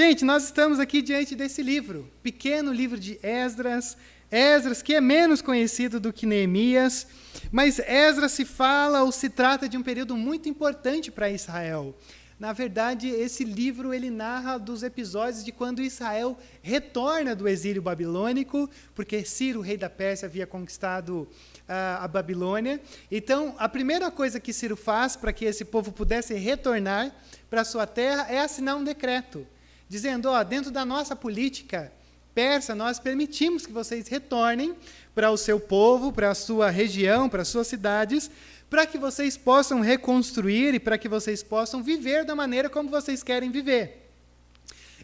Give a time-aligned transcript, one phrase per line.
[0.00, 3.96] Gente, nós estamos aqui diante desse livro, pequeno livro de Esdras,
[4.30, 7.08] Esdras que é menos conhecido do que Neemias,
[7.50, 11.96] mas Esdras se fala ou se trata de um período muito importante para Israel.
[12.38, 18.70] Na verdade, esse livro ele narra dos episódios de quando Israel retorna do exílio babilônico,
[18.94, 22.80] porque Ciro, rei da Pérsia, havia conquistado uh, a Babilônia.
[23.10, 27.12] Então, a primeira coisa que Ciro faz para que esse povo pudesse retornar
[27.50, 29.44] para sua terra é assinar um decreto,
[29.88, 31.92] dizendo: ó, dentro da nossa política
[32.34, 34.76] persa, nós permitimos que vocês retornem
[35.14, 38.30] para o seu povo, para a sua região, para as suas cidades,
[38.70, 43.22] para que vocês possam reconstruir e para que vocês possam viver da maneira como vocês
[43.22, 44.08] querem viver.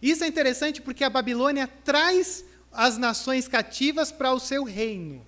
[0.00, 5.24] Isso é interessante porque a Babilônia traz as nações cativas para o seu reino,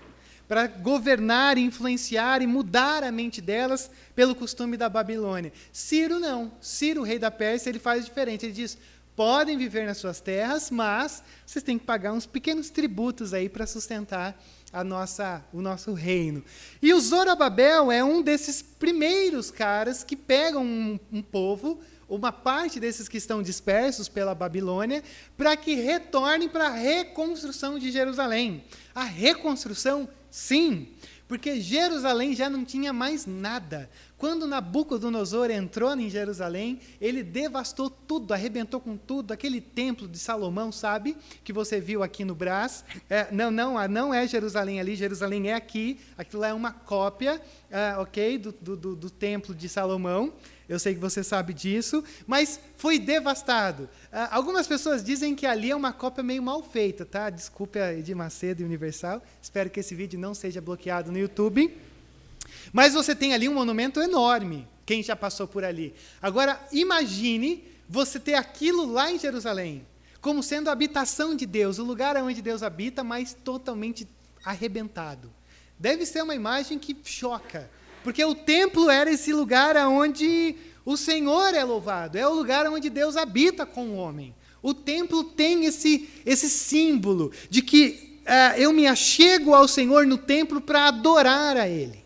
[0.47, 5.52] para governar, influenciar e mudar a mente delas pelo costume da Babilônia.
[5.73, 6.52] Ciro não.
[6.61, 8.47] Ciro, rei da Pérsia, ele faz diferente.
[8.47, 8.79] Ele diz:
[9.16, 13.66] podem viver nas suas terras, mas vocês têm que pagar uns pequenos tributos aí para
[13.66, 14.38] sustentar
[14.71, 16.45] a nossa, o nosso reino.
[16.82, 22.79] E o Zorobabel é um desses primeiros caras que pegam um, um povo, uma parte
[22.79, 25.02] desses que estão dispersos pela Babilônia,
[25.37, 28.65] para que retornem para a reconstrução de Jerusalém.
[28.95, 30.88] A reconstrução, sim,
[31.26, 33.91] porque Jerusalém já não tinha mais nada.
[34.19, 39.33] Quando Nabucodonosor entrou em Jerusalém, ele devastou tudo, arrebentou com tudo.
[39.33, 41.17] Aquele templo de Salomão, sabe?
[41.45, 42.83] Que você viu aqui no Brás.
[43.11, 46.01] É, não, não, não é Jerusalém ali, Jerusalém é aqui.
[46.17, 48.39] Aquilo é uma cópia, é, ok?
[48.39, 50.33] Do, do, do templo de Salomão.
[50.69, 53.89] Eu sei que você sabe disso, mas foi devastado.
[54.11, 57.31] Ah, algumas pessoas dizem que ali é uma cópia meio mal feita, tá?
[57.31, 59.23] Desculpe a Edir Macedo e Universal.
[59.41, 61.73] Espero que esse vídeo não seja bloqueado no YouTube.
[62.73, 65.95] Mas você tem ali um monumento enorme, quem já passou por ali.
[66.21, 69.87] Agora, imagine você ter aquilo lá em Jerusalém,
[70.21, 74.06] como sendo a habitação de Deus, o lugar onde Deus habita, mas totalmente
[74.44, 75.33] arrebentado.
[75.78, 77.71] Deve ser uma imagem que choca.
[78.03, 82.88] Porque o templo era esse lugar onde o Senhor é louvado, é o lugar onde
[82.88, 84.32] Deus habita com o homem.
[84.62, 90.16] O templo tem esse, esse símbolo de que uh, eu me achego ao Senhor no
[90.16, 92.06] templo para adorar a Ele.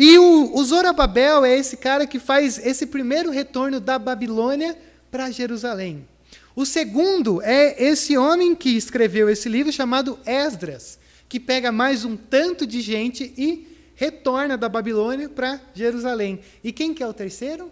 [0.00, 4.78] E o, o Zorobabel é esse cara que faz esse primeiro retorno da Babilônia
[5.10, 6.06] para Jerusalém.
[6.54, 12.16] O segundo é esse homem que escreveu esse livro chamado Esdras, que pega mais um
[12.16, 16.38] tanto de gente e retorna da Babilônia para Jerusalém.
[16.62, 17.68] E quem que é o terceiro?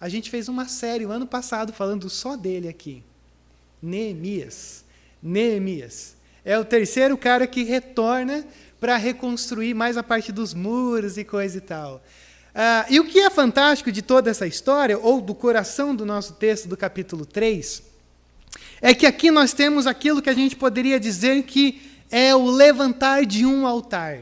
[0.00, 3.04] A gente fez uma série o ano passado falando só dele aqui.
[3.80, 4.84] Neemias.
[5.22, 6.16] Neemias.
[6.44, 8.44] É o terceiro cara que retorna
[8.80, 12.02] para reconstruir mais a parte dos muros e coisa e tal.
[12.54, 16.34] Ah, e o que é fantástico de toda essa história, ou do coração do nosso
[16.34, 17.82] texto do capítulo 3,
[18.80, 21.80] é que aqui nós temos aquilo que a gente poderia dizer que
[22.10, 24.20] é o levantar de um altar.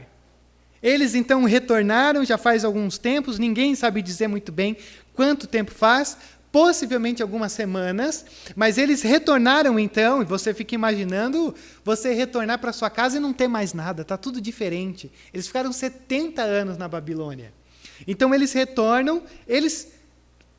[0.81, 4.77] Eles então retornaram, já faz alguns tempos, ninguém sabe dizer muito bem
[5.13, 6.17] quanto tempo faz,
[6.51, 8.25] possivelmente algumas semanas,
[8.55, 11.53] mas eles retornaram então, e você fica imaginando
[11.83, 15.11] você retornar para sua casa e não ter mais nada, está tudo diferente.
[15.33, 17.53] Eles ficaram 70 anos na Babilônia.
[18.07, 19.97] Então eles retornam, eles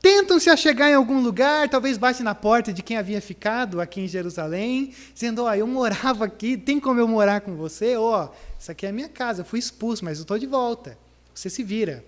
[0.01, 4.01] Tentam se achegar em algum lugar, talvez bate na porta de quem havia ficado aqui
[4.03, 7.97] em Jerusalém, dizendo: Ó, oh, eu morava aqui, tem como eu morar com você?
[7.97, 10.47] Ó, oh, isso aqui é a minha casa, eu fui expulso, mas eu estou de
[10.47, 10.97] volta.
[11.35, 12.05] Você se vira.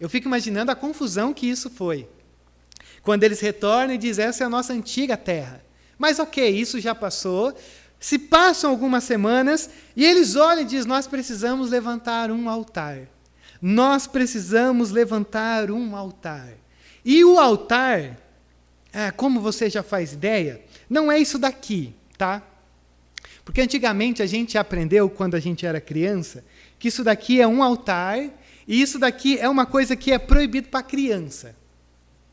[0.00, 2.08] Eu fico imaginando a confusão que isso foi.
[3.06, 5.64] Quando eles retornam e dizem: essa é a nossa antiga terra.
[5.96, 7.56] Mas ok, isso já passou.
[8.00, 13.02] Se passam algumas semanas e eles olham e dizem: nós precisamos levantar um altar.
[13.62, 16.48] Nós precisamos levantar um altar.
[17.04, 18.18] E o altar,
[18.92, 22.42] é, como você já faz ideia, não é isso daqui, tá?
[23.44, 26.44] Porque antigamente a gente aprendeu, quando a gente era criança,
[26.76, 28.18] que isso daqui é um altar
[28.66, 31.54] e isso daqui é uma coisa que é proibido para criança.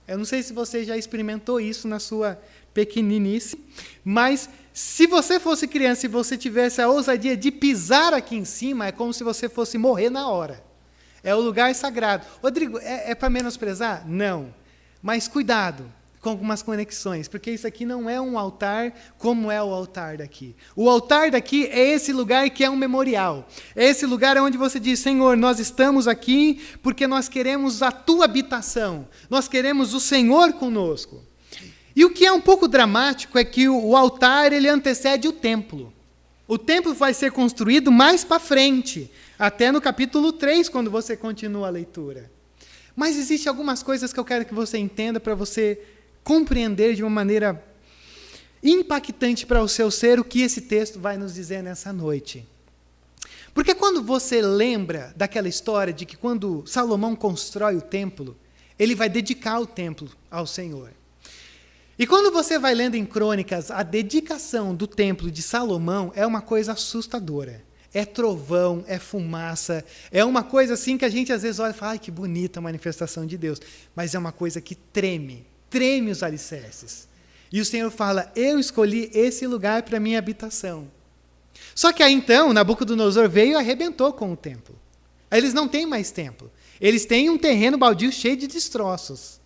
[0.08, 2.40] Eu não sei se você já experimentou isso na sua
[2.74, 3.57] pequeninice,
[4.04, 8.88] mas se você fosse criança e você tivesse a ousadia de pisar aqui em cima,
[8.88, 10.63] é como se você fosse morrer na hora.
[11.24, 12.25] É o lugar sagrado.
[12.42, 14.04] Rodrigo, é, é para menosprezar?
[14.07, 14.54] Não.
[15.01, 15.89] Mas cuidado
[16.24, 20.56] com algumas conexões, porque isso aqui não é um altar como é o altar daqui.
[20.74, 23.46] O altar daqui é esse lugar que é um memorial.
[23.75, 28.24] É esse lugar onde você diz: Senhor, nós estamos aqui porque nós queremos a tua
[28.24, 31.22] habitação, nós queremos o Senhor conosco.
[31.94, 35.94] E o que é um pouco dramático é que o altar ele antecede o templo.
[36.48, 41.68] O templo vai ser construído mais para frente, até no capítulo 3, quando você continua
[41.68, 42.31] a leitura.
[42.96, 45.80] Mas existem algumas coisas que eu quero que você entenda para você
[46.24, 47.64] compreender de uma maneira
[48.64, 52.48] impactante para o seu ser o que esse texto vai nos dizer nessa noite.
[53.54, 58.36] Porque quando você lembra daquela história de que quando Salomão constrói o templo,
[58.80, 60.92] ele vai dedicar o templo ao Senhor.
[61.98, 66.42] E quando você vai lendo em crônicas, a dedicação do templo de Salomão é uma
[66.42, 67.64] coisa assustadora.
[67.94, 71.76] É trovão, é fumaça, é uma coisa assim que a gente às vezes olha e
[71.76, 73.62] fala, ai que bonita a manifestação de Deus.
[73.96, 77.08] Mas é uma coisa que treme, treme os alicerces.
[77.52, 80.88] E o Senhor fala: Eu escolhi esse lugar para minha habitação.
[81.74, 84.75] Só que aí então, Nabucodonosor veio e arrebentou com o templo.
[85.31, 86.52] Aí eles não têm mais templo.
[86.80, 89.40] Eles têm um terreno baldio cheio de destroços.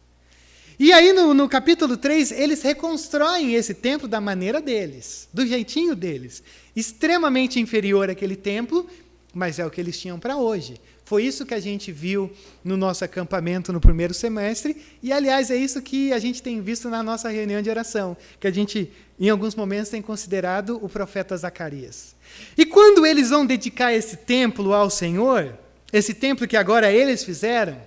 [0.77, 5.95] E aí, no, no, capítulo 3, eles reconstroem esse templo da maneira deles, do jeitinho
[5.95, 6.43] deles.
[6.75, 8.85] Extremamente inferior àquele templo,
[9.33, 10.79] mas é o que eles tinham para hoje.
[11.07, 12.29] Foi isso que a gente viu
[12.61, 16.89] no nosso acampamento no primeiro semestre, e aliás é isso que a gente tem visto
[16.89, 21.37] na nossa reunião de oração, que a gente em alguns momentos tem considerado o profeta
[21.37, 22.13] Zacarias.
[22.57, 25.57] E quando eles vão dedicar esse templo ao Senhor,
[25.93, 27.81] esse templo que agora eles fizeram,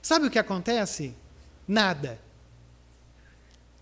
[0.00, 1.14] sabe o que acontece?
[1.68, 2.18] Nada.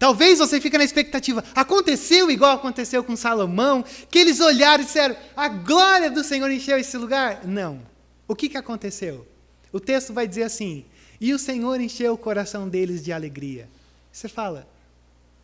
[0.01, 1.45] Talvez você fique na expectativa.
[1.55, 6.77] Aconteceu igual aconteceu com Salomão, que eles olharam e disseram: a glória do Senhor encheu
[6.77, 7.47] esse lugar?
[7.47, 7.95] Não.
[8.29, 9.27] O que, que aconteceu?
[9.73, 10.85] O texto vai dizer assim:
[11.21, 13.69] E o Senhor encheu o coração deles de alegria.
[14.13, 14.67] Você fala,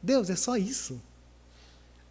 [0.02, 1.00] Deus, é só isso?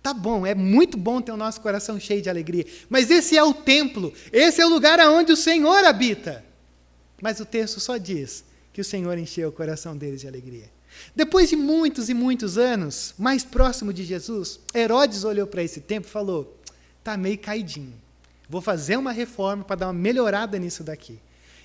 [0.02, 3.44] Tá bom, é muito bom ter o nosso coração cheio de alegria, mas esse é
[3.44, 6.44] o templo, esse é o lugar aonde o Senhor habita.
[7.22, 10.70] Mas o texto só diz que o Senhor encheu o coração deles de alegria.
[11.16, 16.10] Depois de muitos e muitos anos, mais próximo de Jesus, Herodes olhou para esse templo
[16.10, 16.58] e falou:
[17.04, 17.94] tá meio caidinho.
[18.52, 21.18] Vou fazer uma reforma para dar uma melhorada nisso daqui.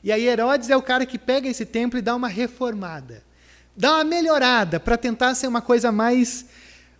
[0.04, 3.24] E aí Herodes é o cara que pega esse templo e dá uma reformada.
[3.76, 6.46] Dá uma melhorada para tentar ser uma coisa mais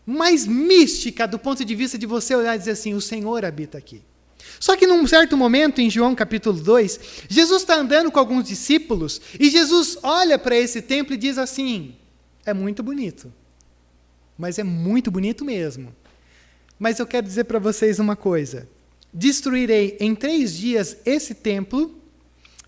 [0.04, 3.78] mais mística do ponto de vista de você olhar e dizer assim: o Senhor habita
[3.78, 4.02] aqui.
[4.58, 9.20] Só que num certo momento, em João capítulo 2, Jesus está andando com alguns discípulos
[9.38, 11.94] e Jesus olha para esse templo e diz assim:
[12.44, 13.32] é muito bonito,
[14.36, 15.94] mas é muito bonito mesmo.
[16.76, 18.68] Mas eu quero dizer para vocês uma coisa:
[19.16, 21.98] destruirei em três dias esse templo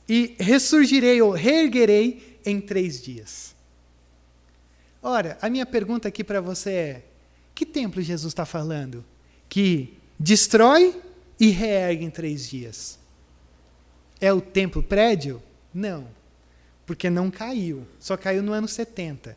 [0.09, 3.55] e ressurgirei ou reerguerei em três dias.
[5.03, 7.05] Ora, a minha pergunta aqui para você é:
[7.55, 9.05] que templo Jesus está falando?
[9.47, 10.99] Que destrói
[11.39, 12.99] e reergue em três dias.
[14.19, 15.43] É o templo prédio?
[15.73, 16.09] Não,
[16.87, 19.37] porque não caiu, só caiu no ano 70.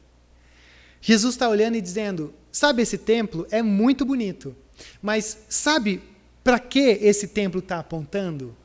[1.01, 4.55] Jesus está olhando e dizendo: sabe, esse templo é muito bonito,
[5.01, 6.01] mas sabe
[6.43, 8.55] para que esse templo está apontando?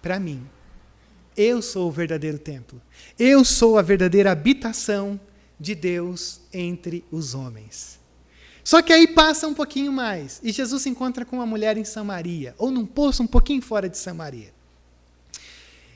[0.00, 0.46] Para mim.
[1.36, 2.80] Eu sou o verdadeiro templo.
[3.18, 5.20] Eu sou a verdadeira habitação
[5.60, 7.98] de Deus entre os homens.
[8.64, 11.84] Só que aí passa um pouquinho mais e Jesus se encontra com uma mulher em
[11.84, 14.52] Samaria, ou num poço um pouquinho fora de Samaria.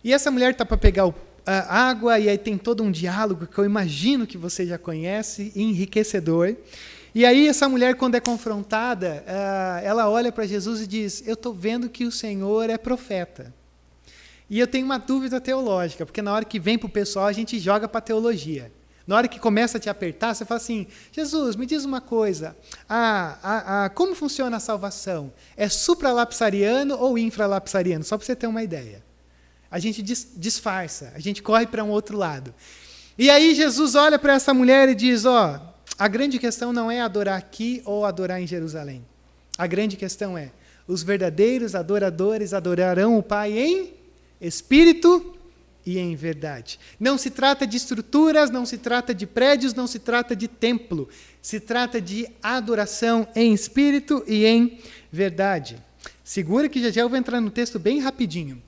[0.05, 1.15] E essa mulher está para pegar o,
[1.45, 5.53] a água, e aí tem todo um diálogo que eu imagino que você já conhece,
[5.57, 6.55] enriquecedor.
[7.15, 11.35] E aí essa mulher, quando é confrontada, ah, ela olha para Jesus e diz: Eu
[11.35, 13.53] estou vendo que o Senhor é profeta.
[14.49, 17.33] E eu tenho uma dúvida teológica, porque na hora que vem para o pessoal, a
[17.33, 18.73] gente joga para a teologia.
[19.07, 22.57] Na hora que começa a te apertar, você fala assim: Jesus, me diz uma coisa.
[22.89, 25.33] Ah, ah, ah, como funciona a salvação?
[25.57, 28.05] É supralapsariano ou infralapsariano?
[28.05, 29.03] Só para você ter uma ideia.
[29.71, 32.53] A gente disfarça, a gente corre para um outro lado.
[33.17, 35.61] E aí Jesus olha para essa mulher e diz: Ó,
[36.01, 39.05] a grande questão não é adorar aqui ou adorar em Jerusalém.
[39.59, 40.51] A grande questão é:
[40.89, 43.93] os verdadeiros adoradores adorarão o Pai em
[44.41, 45.37] espírito
[45.85, 46.81] e em verdade.
[46.99, 51.07] Não se trata de estruturas, não se trata de prédios, não se trata de templo.
[51.43, 54.79] Se trata de adoração em espírito e em
[55.13, 55.77] verdade.
[56.25, 58.63] Segura que já já eu vou entrar no texto bem rapidinho.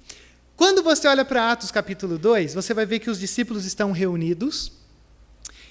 [0.55, 4.82] Quando você olha para Atos capítulo 2, você vai ver que os discípulos estão reunidos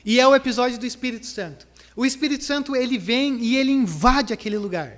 [0.05, 1.67] e é o episódio do Espírito Santo.
[1.95, 4.97] O Espírito Santo ele vem e ele invade aquele lugar.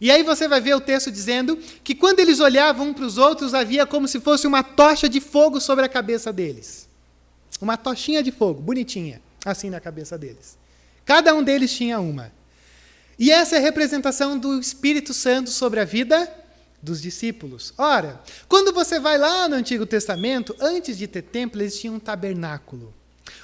[0.00, 3.18] E aí você vai ver o texto dizendo que quando eles olhavam um para os
[3.18, 6.88] outros, havia como se fosse uma tocha de fogo sobre a cabeça deles.
[7.60, 10.56] Uma tochinha de fogo, bonitinha, assim na cabeça deles.
[11.04, 12.30] Cada um deles tinha uma.
[13.18, 16.32] E essa é a representação do Espírito Santo sobre a vida
[16.80, 17.74] dos discípulos.
[17.76, 21.98] Ora, quando você vai lá no Antigo Testamento, antes de ter templo, eles tinham um
[21.98, 22.94] tabernáculo.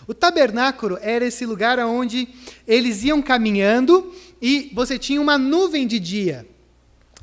[0.06, 2.28] O tabernáculo era esse lugar onde
[2.66, 6.46] eles iam caminhando e você tinha uma nuvem de dia.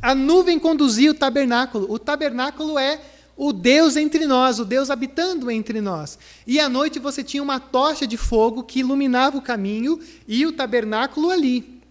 [0.01, 1.85] A nuvem conduzia o tabernáculo.
[1.91, 3.00] O tabernáculo é
[3.38, 6.17] o Deus entre nós, o Deus habitando entre nós.
[6.45, 10.51] E à noite você tinha uma tocha de fogo que iluminava o caminho e o
[10.51, 11.81] tabernáculo ali.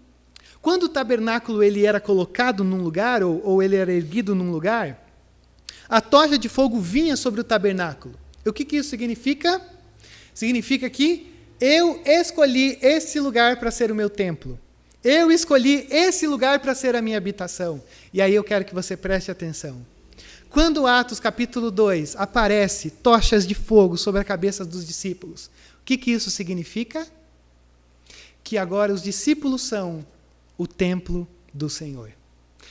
[0.61, 5.09] Quando o tabernáculo ele era colocado num lugar ou, ou ele era erguido num lugar,
[5.89, 8.15] a tocha de fogo vinha sobre o tabernáculo.
[8.45, 9.61] E o que, que isso significa?
[10.41, 11.31] Significa que
[11.61, 14.59] eu escolhi esse lugar para ser o meu templo.
[15.05, 17.83] Eu escolhi esse lugar para ser a minha habitação.
[18.11, 19.85] E aí eu quero que você preste atenção.
[20.49, 25.51] Quando Atos capítulo 2 aparece tochas de fogo sobre a cabeça dos discípulos,
[25.83, 27.07] o que, que isso significa?
[28.43, 30.07] Que agora os discípulos são
[30.57, 32.13] o templo do Senhor.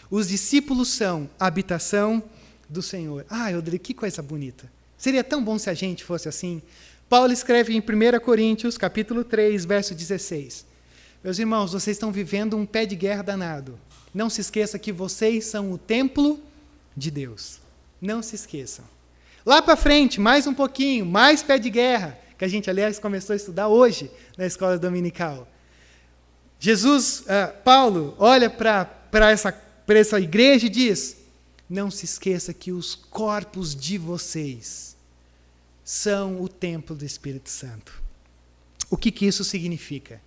[0.09, 2.23] Os discípulos são a habitação
[2.67, 3.27] do Senhor.
[3.29, 4.71] Ah, Rodrigo, que coisa bonita.
[4.97, 6.63] Seria tão bom se a gente fosse assim.
[7.09, 10.63] Paulo escreve em 1 Coríntios, capítulo 3, verso 16.
[11.23, 13.79] Meus irmãos, vocês estão vivendo um pé de guerra danado.
[14.13, 16.39] Não se esqueça que vocês são o templo
[16.95, 17.59] de Deus.
[17.99, 18.85] Não se esqueçam.
[19.43, 23.33] Lá para frente, mais um pouquinho, mais pé de guerra, que a gente, aliás, começou
[23.33, 25.47] a estudar hoje na escola dominical.
[26.59, 31.17] Jesus, uh, Paulo, olha para essa, essa igreja e diz:
[31.67, 34.89] Não se esqueça que os corpos de vocês
[35.91, 37.99] são o templo do Espírito Santo.
[38.91, 40.21] O que, que isso significa?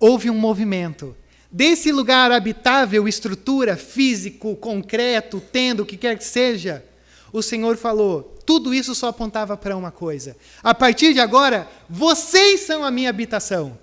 [0.00, 1.14] Houve um movimento
[1.50, 6.84] Desse lugar habitável, estrutura, físico, concreto, tendo, o que quer que seja,
[7.32, 10.36] o Senhor falou: tudo isso só apontava para uma coisa.
[10.62, 13.78] A partir de agora, vocês são a minha habitação.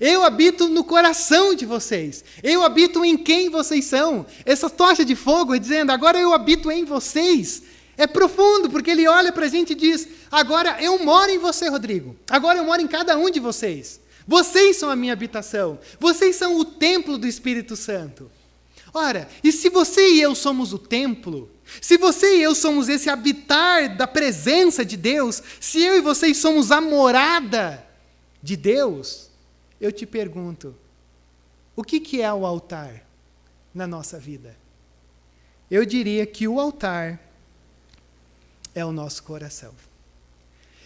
[0.00, 2.24] Eu habito no coração de vocês.
[2.42, 4.24] Eu habito em quem vocês são.
[4.46, 7.62] Essa tocha de fogo dizendo, agora eu habito em vocês.
[8.00, 11.68] É profundo, porque ele olha para a gente e diz: agora eu moro em você,
[11.68, 12.16] Rodrigo.
[12.30, 14.00] Agora eu moro em cada um de vocês.
[14.26, 15.78] Vocês são a minha habitação.
[15.98, 18.30] Vocês são o templo do Espírito Santo.
[18.94, 23.10] Ora, e se você e eu somos o templo, se você e eu somos esse
[23.10, 27.86] habitar da presença de Deus, se eu e vocês somos a morada
[28.42, 29.28] de Deus,
[29.78, 30.74] eu te pergunto:
[31.76, 33.06] o que, que é o altar
[33.74, 34.56] na nossa vida?
[35.70, 37.29] Eu diria que o altar
[38.74, 39.72] é o nosso coração.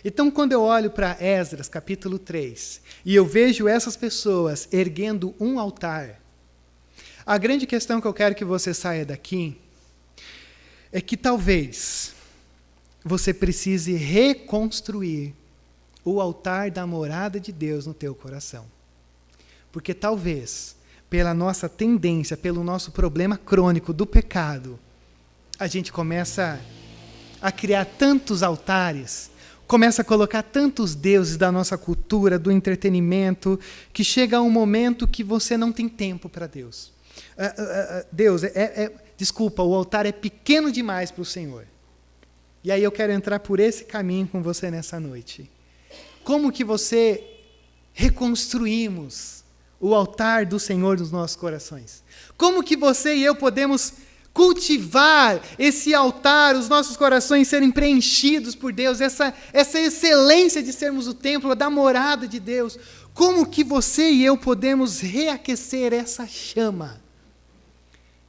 [0.04, 5.58] Então, quando eu olho para Esdras, capítulo 3, e eu vejo essas pessoas erguendo um
[5.58, 6.20] altar,
[7.24, 9.56] a grande questão que eu quero que você saia daqui
[10.92, 12.14] é que talvez
[13.02, 15.34] você precise reconstruir
[16.04, 18.66] o altar da morada de Deus no teu coração.
[19.72, 20.76] Porque talvez,
[21.08, 24.78] pela nossa tendência, pelo nosso problema crônico do pecado,
[25.58, 26.83] a gente começa a
[27.52, 29.30] criar tantos altares
[29.66, 33.58] começa a colocar tantos deuses da nossa cultura, do entretenimento,
[33.92, 36.92] que chega um momento que você não tem tempo para Deus.
[37.36, 41.66] Uh, uh, uh, Deus, é, é, desculpa, o altar é pequeno demais para o Senhor.
[42.62, 45.50] E aí eu quero entrar por esse caminho com você nessa noite.
[46.22, 47.22] Como que você
[47.92, 49.44] reconstruímos
[49.78, 52.02] o altar do Senhor nos nossos corações?
[52.36, 53.94] Como que você e eu podemos
[54.34, 61.06] cultivar esse altar, os nossos corações serem preenchidos por Deus, essa, essa excelência de sermos
[61.06, 62.76] o templo da morada de Deus.
[63.14, 67.00] Como que você e eu podemos reaquecer essa chama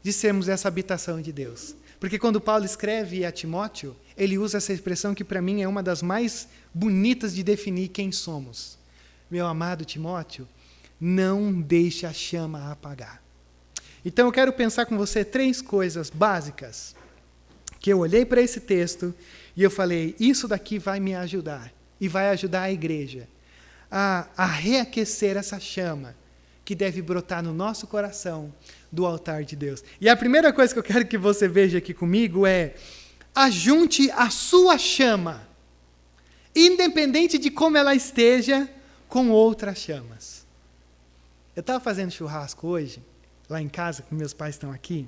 [0.03, 1.75] de sermos essa habitação de Deus?
[1.99, 5.81] Porque quando Paulo escreve a Timóteo, ele usa essa expressão que para mim é uma
[5.81, 8.77] das mais bonitas de definir quem somos.
[9.29, 10.47] Meu amado Timóteo,
[11.01, 13.24] não deixe a chama apagar.
[14.05, 16.95] Então eu quero pensar com você três coisas básicas
[17.79, 19.11] que eu olhei para esse texto
[19.57, 23.27] e eu falei: isso daqui vai me ajudar e vai ajudar a igreja
[23.89, 26.15] a, a reaquecer essa chama
[26.63, 28.53] que deve brotar no nosso coração
[28.91, 29.83] do altar de Deus.
[29.99, 32.75] E a primeira coisa que eu quero que você veja aqui comigo é:
[33.33, 35.47] ajunte a sua chama,
[36.55, 38.69] independente de como ela esteja,
[39.09, 40.45] com outras chamas.
[41.55, 43.01] Eu estava fazendo churrasco hoje
[43.49, 45.07] lá em casa, que meus pais estão aqui,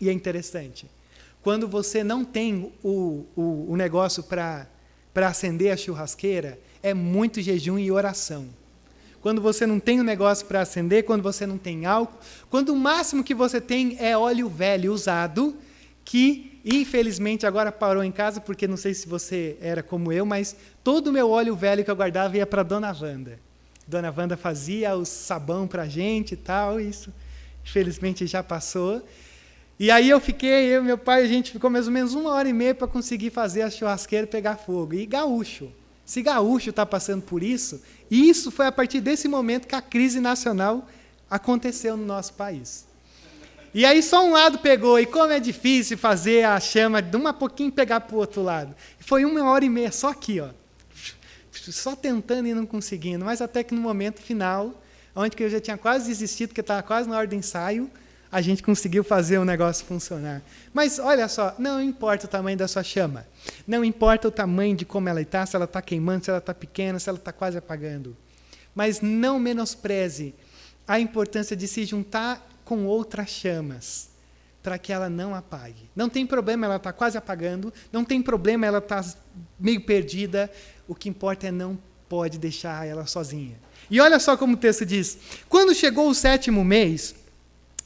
[0.00, 0.86] e é interessante.
[1.42, 4.66] Quando você não tem o, o, o negócio para
[5.14, 8.46] acender a churrasqueira, é muito jejum e oração.
[9.20, 12.18] Quando você não tem o um negócio para acender, quando você não tem álcool,
[12.50, 15.56] quando o máximo que você tem é óleo velho usado,
[16.04, 20.56] que infelizmente agora parou em casa, porque não sei se você era como eu, mas
[20.82, 23.38] todo o meu óleo velho que eu guardava ia para Dona Wanda.
[23.86, 27.12] Dona Wanda fazia o sabão para gente e tal, isso
[27.64, 29.02] Infelizmente já passou.
[29.78, 32.30] E aí eu fiquei, eu e meu pai, a gente ficou mais ou menos uma
[32.30, 34.94] hora e meia para conseguir fazer a churrasqueira pegar fogo.
[34.94, 35.72] E gaúcho.
[36.04, 40.20] Se gaúcho está passando por isso, isso foi a partir desse momento que a crise
[40.20, 40.86] nacional
[41.30, 42.86] aconteceu no nosso país.
[43.74, 47.32] E aí só um lado pegou, e como é difícil fazer a chama de uma
[47.32, 48.72] pouquinho pegar para o outro lado.
[49.00, 50.50] Foi uma hora e meia só aqui, ó.
[51.50, 53.24] Só tentando e não conseguindo.
[53.24, 54.80] Mas até que no momento final,
[55.14, 57.90] onde eu já tinha quase desistido, porque estava quase na hora do ensaio,
[58.30, 60.42] a gente conseguiu fazer o negócio funcionar.
[60.72, 63.24] Mas olha só, não importa o tamanho da sua chama.
[63.64, 66.52] Não importa o tamanho de como ela está, se ela está queimando, se ela está
[66.52, 68.16] pequena, se ela está quase apagando.
[68.74, 70.34] Mas não menospreze
[70.86, 74.08] a importância de se juntar com outras chamas
[74.64, 75.88] para que ela não apague.
[75.94, 79.14] Não tem problema ela estar tá quase apagando, não tem problema ela estar tá
[79.60, 80.50] meio perdida,
[80.88, 81.78] o que importa é não
[82.08, 83.56] pode deixar ela sozinha.
[83.90, 87.14] E olha só como o texto diz: quando chegou o sétimo mês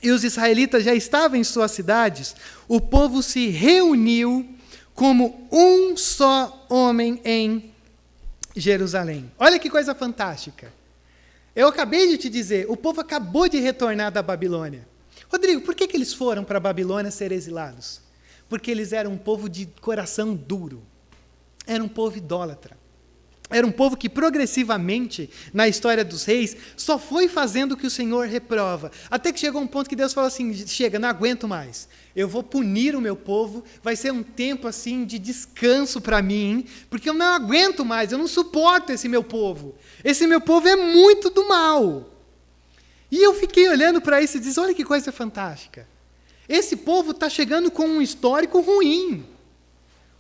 [0.02, 2.37] e os israelitas já estavam em suas cidades,
[2.67, 4.49] o povo se reuniu
[4.95, 7.73] como um só homem em
[8.57, 9.31] Jerusalém.
[9.38, 10.73] Olha que coisa fantástica.
[11.55, 14.87] Eu acabei de te dizer, o povo acabou de retornar da Babilônia.
[15.28, 18.00] Rodrigo, por que, que eles foram para a Babilônia ser exilados?
[18.49, 20.83] Porque eles eram um povo de coração duro.
[21.67, 22.77] Era um povo idólatra.
[23.50, 27.90] Era um povo que progressivamente, na história dos reis, só foi fazendo o que o
[27.90, 28.93] Senhor reprova.
[29.11, 31.88] Até que chegou um ponto que Deus falou assim: chega, não aguento mais.
[32.14, 36.67] Eu vou punir o meu povo, vai ser um tempo assim de descanso para mim,
[36.90, 39.75] porque eu não aguento mais, eu não suporto esse meu povo.
[40.05, 42.12] Esse meu povo é muito do mal.
[43.11, 45.88] E eu fiquei olhando para isso e disse: olha que coisa fantástica.
[46.47, 49.25] Esse povo está chegando com um histórico ruim.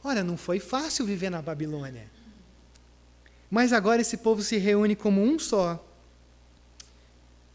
[0.02, 2.17] Olha, não foi fácil viver na Babilônia.
[3.50, 5.84] Mas agora esse povo se reúne como um só,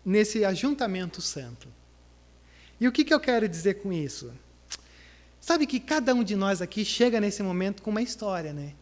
[0.06, 1.68] nesse ajuntamento santo.
[2.80, 4.32] E o que, que eu quero dizer com isso?
[5.40, 8.74] Sabe que cada um de nós aqui chega nesse momento com uma história, né?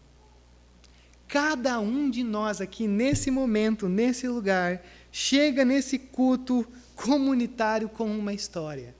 [1.27, 8.33] Cada um de nós aqui, nesse momento, nesse lugar, chega nesse culto comunitário com uma
[8.33, 8.93] história.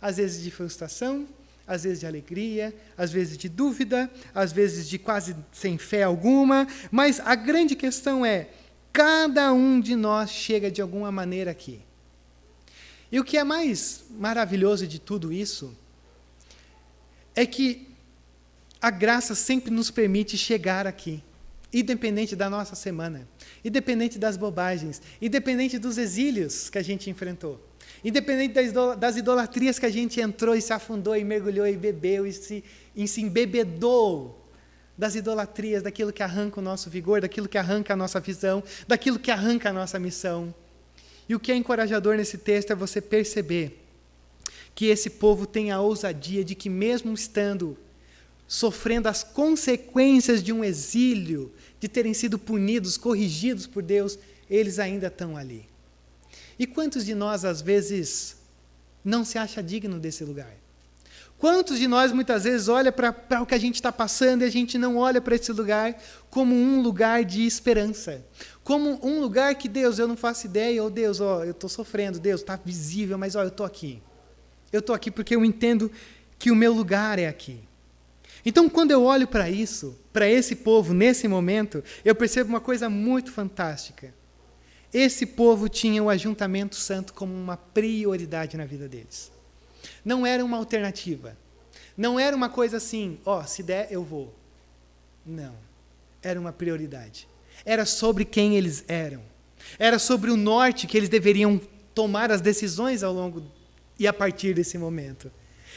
[0.00, 1.26] Às vezes de frustração,
[1.68, 6.66] às vezes de alegria, às vezes de dúvida, às vezes de quase sem fé alguma,
[6.90, 8.48] mas a grande questão é:
[8.92, 11.80] cada um de nós chega de alguma maneira aqui.
[13.12, 15.76] E o que é mais maravilhoso de tudo isso
[17.36, 17.86] é que
[18.80, 21.22] a graça sempre nos permite chegar aqui,
[21.72, 23.28] independente da nossa semana,
[23.64, 27.67] independente das bobagens, independente dos exílios que a gente enfrentou.
[28.04, 28.54] Independente
[28.98, 32.64] das idolatrias que a gente entrou e se afundou e mergulhou e bebeu e se,
[32.94, 34.46] e se embebedou
[34.96, 39.18] das idolatrias, daquilo que arranca o nosso vigor, daquilo que arranca a nossa visão, daquilo
[39.18, 40.52] que arranca a nossa missão.
[41.28, 43.84] E o que é encorajador nesse texto é você perceber
[44.74, 47.76] que esse povo tem a ousadia de que, mesmo estando
[48.46, 55.08] sofrendo as consequências de um exílio, de terem sido punidos, corrigidos por Deus, eles ainda
[55.08, 55.68] estão ali.
[56.58, 58.36] E quantos de nós, às vezes,
[59.04, 60.52] não se acha digno desse lugar?
[61.38, 64.50] Quantos de nós, muitas vezes, olha para o que a gente está passando e a
[64.50, 65.96] gente não olha para esse lugar
[66.28, 68.24] como um lugar de esperança?
[68.64, 72.18] Como um lugar que, Deus, eu não faço ideia, ou Deus, ó, eu estou sofrendo,
[72.18, 74.02] Deus, está visível, mas ó, eu estou aqui.
[74.72, 75.92] Eu estou aqui porque eu entendo
[76.40, 77.60] que o meu lugar é aqui.
[78.44, 82.90] Então, quando eu olho para isso, para esse povo, nesse momento, eu percebo uma coisa
[82.90, 84.12] muito fantástica.
[84.92, 89.30] Esse povo tinha o ajuntamento santo como uma prioridade na vida deles.
[90.04, 91.36] Não era uma alternativa.
[91.96, 94.34] Não era uma coisa assim, ó, oh, se der, eu vou.
[95.26, 95.54] Não.
[96.22, 97.28] Era uma prioridade.
[97.64, 99.22] Era sobre quem eles eram.
[99.78, 101.60] Era sobre o norte que eles deveriam
[101.94, 103.42] tomar as decisões ao longo
[103.98, 105.30] e a partir desse momento.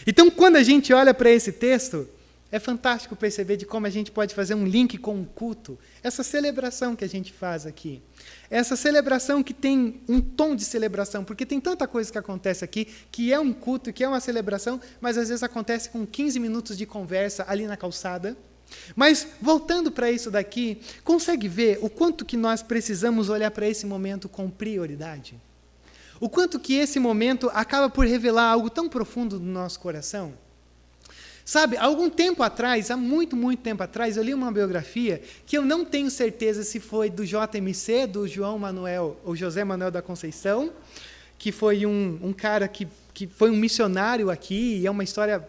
[0.06, 2.08] Então, quando a gente olha para esse texto,
[2.52, 6.22] é fantástico perceber de como a gente pode fazer um link com o culto, essa
[6.22, 8.02] celebração que a gente faz aqui.
[8.50, 12.88] Essa celebração que tem um tom de celebração, porque tem tanta coisa que acontece aqui,
[13.10, 16.78] que é um culto, que é uma celebração, mas às vezes acontece com 15 minutos
[16.78, 18.36] de conversa ali na calçada.
[18.96, 23.86] Mas voltando para isso daqui, consegue ver o quanto que nós precisamos olhar para esse
[23.86, 25.40] momento com prioridade?
[26.20, 30.34] O quanto que esse momento acaba por revelar algo tão profundo no nosso coração?
[31.52, 35.66] Sabe, algum tempo atrás, há muito, muito tempo atrás, eu li uma biografia que eu
[35.66, 40.72] não tenho certeza se foi do JMC, do João Manuel, ou José Manuel da Conceição,
[41.38, 45.46] que foi um, um cara que, que foi um missionário aqui, e é uma história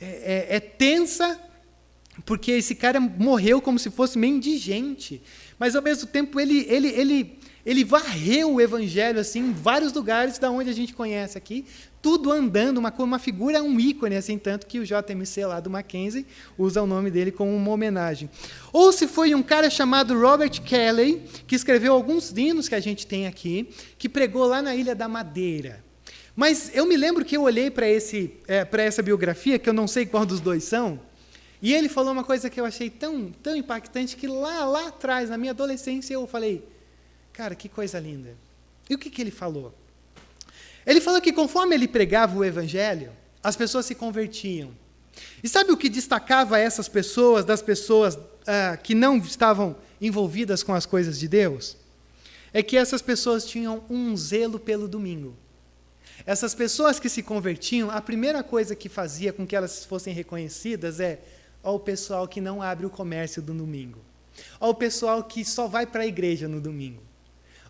[0.00, 1.40] é, é, é tensa,
[2.24, 5.20] porque esse cara morreu como se fosse meio indigente,
[5.58, 10.38] mas ao mesmo tempo ele, ele, ele, ele varreu o evangelho assim em vários lugares
[10.38, 11.66] da onde a gente conhece aqui,
[12.06, 16.24] tudo andando, uma, uma figura, um ícone, assim, tanto que o JMC lá do Mackenzie
[16.56, 18.30] usa o nome dele como uma homenagem.
[18.72, 23.08] Ou se foi um cara chamado Robert Kelly, que escreveu alguns hinos que a gente
[23.08, 25.84] tem aqui, que pregou lá na Ilha da Madeira.
[26.36, 30.06] Mas eu me lembro que eu olhei para é, essa biografia, que eu não sei
[30.06, 31.00] qual dos dois são,
[31.60, 35.28] e ele falou uma coisa que eu achei tão, tão impactante que lá, lá atrás,
[35.28, 36.62] na minha adolescência, eu falei,
[37.32, 38.36] cara, que coisa linda.
[38.88, 39.74] E o que, que ele falou?
[40.86, 43.10] Ele falou que conforme ele pregava o evangelho,
[43.42, 44.70] as pessoas se convertiam.
[45.42, 50.72] E sabe o que destacava essas pessoas das pessoas ah, que não estavam envolvidas com
[50.72, 51.76] as coisas de Deus?
[52.52, 55.34] É que essas pessoas tinham um zelo pelo domingo.
[56.24, 61.00] Essas pessoas que se convertiam, a primeira coisa que fazia com que elas fossem reconhecidas
[61.00, 61.18] é
[61.62, 63.98] o pessoal que não abre o comércio do domingo.
[64.60, 67.02] O pessoal que só vai para a igreja no domingo.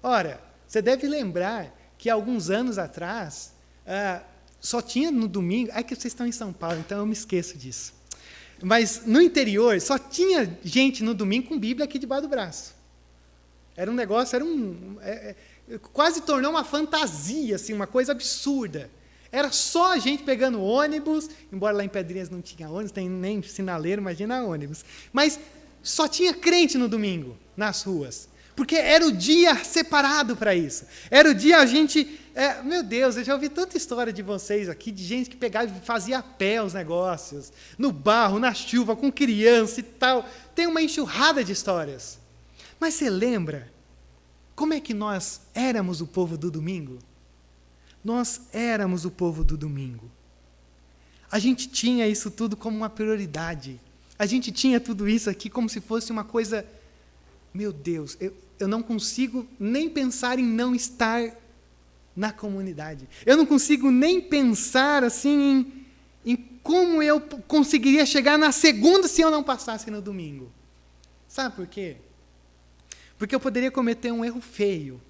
[0.02, 3.52] Ora, você deve lembrar que alguns anos atrás
[3.86, 4.22] ah,
[4.60, 5.70] só tinha no domingo.
[5.74, 7.94] É que vocês estão em São Paulo, então eu me esqueço disso.
[8.62, 12.74] Mas no interior só tinha gente no domingo com Bíblia aqui debaixo do braço.
[13.76, 14.96] Era um negócio, era um.
[15.02, 15.34] É,
[15.68, 18.90] é, quase tornou uma fantasia, assim, uma coisa absurda.
[19.30, 23.42] Era só a gente pegando ônibus, embora lá em Pedrinhas não tinha ônibus, tem nem
[23.42, 24.84] sinaleiro, imagina ônibus.
[25.12, 25.38] Mas
[25.82, 28.28] só tinha crente no domingo, nas ruas.
[28.56, 30.86] Porque era o dia separado para isso.
[31.10, 32.18] Era o dia a gente.
[32.34, 35.66] É, meu Deus, eu já ouvi tanta história de vocês aqui, de gente que pegava
[35.66, 40.26] e fazia a pé os negócios, no barro, na chuva, com criança e tal.
[40.54, 42.18] Tem uma enxurrada de histórias.
[42.80, 43.70] Mas você lembra
[44.54, 46.98] como é que nós éramos o povo do domingo?
[48.02, 50.10] Nós éramos o povo do domingo.
[51.30, 53.78] A gente tinha isso tudo como uma prioridade.
[54.18, 56.64] A gente tinha tudo isso aqui como se fosse uma coisa.
[57.56, 61.34] Meu Deus, eu, eu não consigo nem pensar em não estar
[62.14, 63.08] na comunidade.
[63.24, 65.86] Eu não consigo nem pensar assim
[66.22, 70.52] em, em como eu conseguiria chegar na segunda se eu não passasse no domingo.
[71.26, 71.96] Sabe por quê?
[73.16, 75.00] Porque eu poderia cometer um erro feio,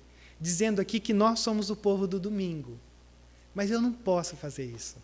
[0.41, 2.79] dizendo aqui que nós somos o povo do domingo.
[3.57, 4.99] Mas eu não posso fazer isso.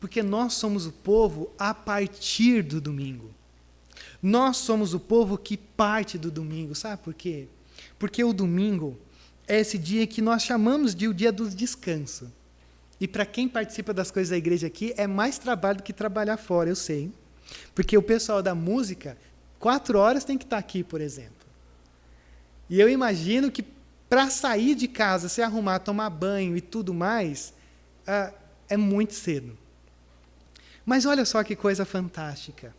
[0.00, 3.37] Porque nós somos o povo a partir do domingo.
[4.22, 6.74] Nós somos o povo que parte do domingo.
[6.74, 7.48] Sabe por quê?
[7.98, 8.98] Porque o domingo
[9.46, 12.30] é esse dia que nós chamamos de o dia do descanso.
[13.00, 16.36] E para quem participa das coisas da igreja aqui, é mais trabalho do que trabalhar
[16.36, 17.12] fora, eu sei.
[17.74, 19.16] Porque o pessoal da música,
[19.58, 21.46] quatro horas tem que estar aqui, por exemplo.
[22.68, 23.64] E eu imagino que
[24.08, 27.52] para sair de casa, se arrumar, tomar banho e tudo mais,
[28.06, 28.32] ah,
[28.68, 29.56] é muito cedo.
[30.84, 32.74] Mas olha só que coisa fantástica.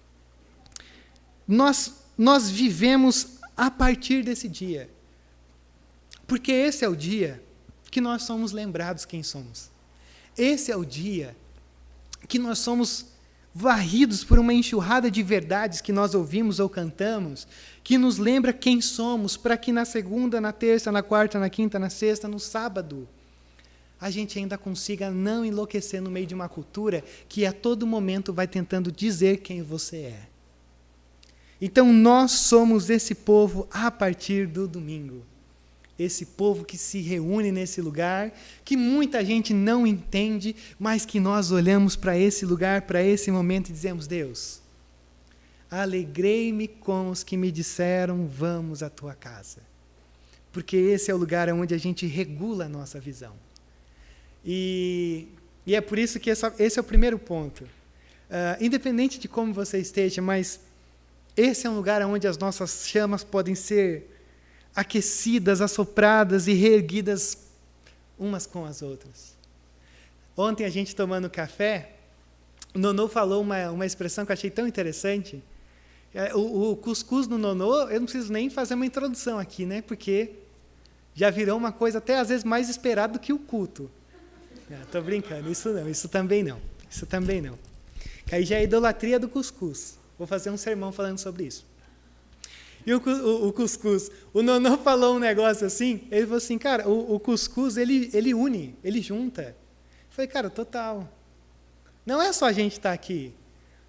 [1.52, 4.88] Nós, nós vivemos a partir desse dia.
[6.28, 7.44] Porque esse é o dia
[7.90, 9.72] que nós somos lembrados quem somos.
[10.38, 11.36] Esse é o dia
[12.28, 13.08] que nós somos
[13.52, 17.48] varridos por uma enxurrada de verdades que nós ouvimos ou cantamos,
[17.84, 21.80] que nos lembra quem somos, para que na segunda, na terça, na quarta, na quinta,
[21.80, 23.10] na sexta, no sábado,
[24.00, 28.32] a gente ainda consiga não enlouquecer no meio de uma cultura que a todo momento
[28.32, 30.29] vai tentando dizer quem você é.
[31.62, 35.26] Então nós somos esse povo a partir do domingo
[36.00, 38.32] esse povo que se reúne nesse lugar,
[38.64, 43.70] que muita gente não entende, mas que nós olhamos para esse lugar, para esse momento
[43.70, 44.62] e dizemos: Deus,
[45.70, 49.60] alegrei-me com os que me disseram: Vamos à tua casa.
[50.52, 53.34] Porque esse é o lugar onde a gente regula a nossa visão.
[54.44, 55.28] E,
[55.66, 57.66] e é por isso que essa, esse é o primeiro ponto.
[57.66, 60.60] Uh, independente de como você esteja, mas
[61.36, 64.10] esse é um lugar onde as nossas chamas podem ser
[64.76, 67.38] aquecidas, assopradas e reerguidas
[68.18, 69.36] umas com as outras.
[70.36, 71.94] Ontem a gente tomando café,
[72.74, 75.44] Nonô falou uma, uma expressão que eu achei tão interessante.
[76.14, 79.82] É, o, o cuscuz no Nonô, eu não preciso nem fazer uma introdução aqui, né?
[79.82, 80.32] Porque
[81.14, 83.90] já virou uma coisa até às vezes mais esperada do que o culto.
[84.84, 86.60] Estou brincando, isso não, isso também não.
[86.90, 87.58] Isso também não.
[88.26, 89.98] Que aí já é a idolatria do cuscuz.
[90.20, 91.66] Vou fazer um sermão falando sobre isso.
[92.86, 94.12] E o, o, o cuscuz.
[94.34, 98.34] O Nonô falou um negócio assim, ele falou assim, cara, o, o cuscuz, ele, ele
[98.34, 99.42] une, ele junta.
[99.42, 99.56] Eu
[100.10, 101.10] falei, cara, total.
[102.06, 103.34] Não é só a gente estar tá aqui.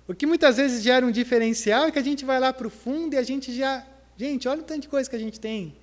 [0.07, 2.71] O que muitas vezes gera um diferencial é que a gente vai lá para o
[2.71, 3.85] fundo e a gente já...
[4.17, 5.77] Gente, olha o tanto de coisa que a gente tem.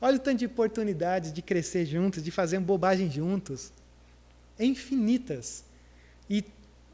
[0.00, 3.70] Olha o tanto de oportunidades de crescer juntos, de fazer bobagem juntos.
[4.58, 5.64] É infinitas.
[6.28, 6.44] E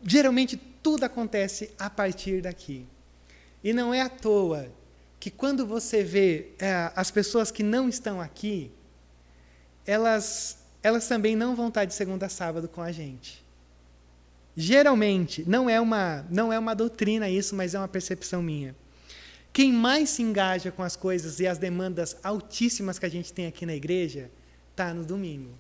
[0.03, 2.87] geralmente tudo acontece a partir daqui.
[3.67, 4.73] E não é à toa
[5.19, 8.71] que quando você vê é, as pessoas que não estão aqui,
[9.85, 13.45] elas, elas também não vão estar de segunda a sábado com a gente.
[14.57, 18.73] Geralmente, não é uma, não é uma doutrina isso, mas é uma percepção minha.
[19.53, 23.49] Quem mais se engaja com as coisas e as demandas altíssimas que a gente tem
[23.49, 24.31] aqui na igreja,
[24.71, 25.51] está no domingo.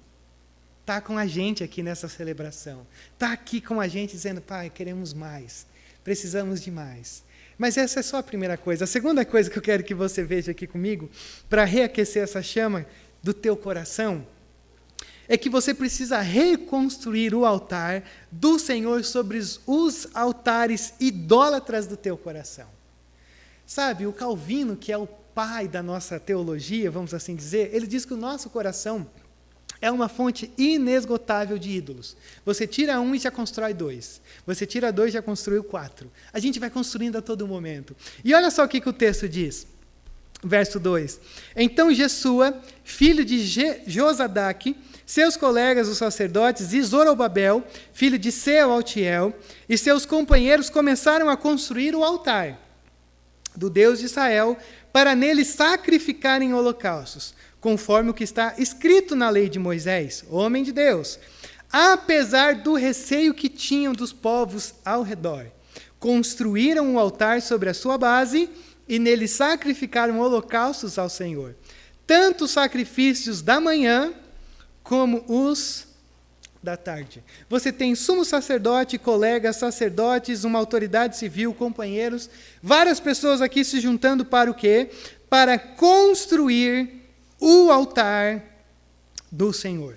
[0.82, 2.86] está com a gente aqui nessa celebração.
[3.14, 5.66] Está aqui com a gente dizendo, Pai, queremos mais,
[6.04, 7.26] precisamos de mais.
[7.58, 8.84] Mas essa é só a primeira coisa.
[8.84, 11.10] A segunda coisa que eu quero que você veja aqui comigo,
[11.48, 12.86] para reaquecer essa chama
[13.22, 14.26] do teu coração,
[15.28, 22.16] é que você precisa reconstruir o altar do Senhor sobre os altares idólatras do teu
[22.16, 22.68] coração.
[23.66, 28.04] Sabe, o Calvino, que é o pai da nossa teologia, vamos assim dizer, ele diz
[28.04, 29.06] que o nosso coração
[29.86, 32.16] é uma fonte inesgotável de ídolos.
[32.44, 34.20] Você tira um e já constrói dois.
[34.44, 36.10] Você tira dois e já construiu quatro.
[36.32, 37.96] A gente vai construindo a todo momento.
[38.24, 39.66] E olha só o que, que o texto diz.
[40.42, 41.20] Verso 2.
[41.56, 49.34] Então Jesua, filho de Je Josadaque, seus colegas os sacerdotes e Zorobabel, filho de Sealtiel,
[49.68, 52.60] e seus companheiros começaram a construir o altar
[53.56, 54.58] do Deus de Israel
[54.92, 57.34] para nele sacrificarem holocaustos
[57.66, 61.18] conforme o que está escrito na lei de Moisés, homem de Deus,
[61.72, 65.46] apesar do receio que tinham dos povos ao redor.
[65.98, 68.48] Construíram um altar sobre a sua base
[68.88, 71.56] e nele sacrificaram holocaustos ao Senhor,
[72.06, 74.14] tanto os sacrifícios da manhã
[74.84, 75.88] como os
[76.62, 77.20] da tarde.
[77.50, 82.30] Você tem sumo sacerdote, colegas, sacerdotes, uma autoridade civil, companheiros,
[82.62, 84.88] várias pessoas aqui se juntando para o quê?
[85.28, 87.05] Para construir
[87.40, 88.42] o altar
[89.30, 89.96] do Senhor.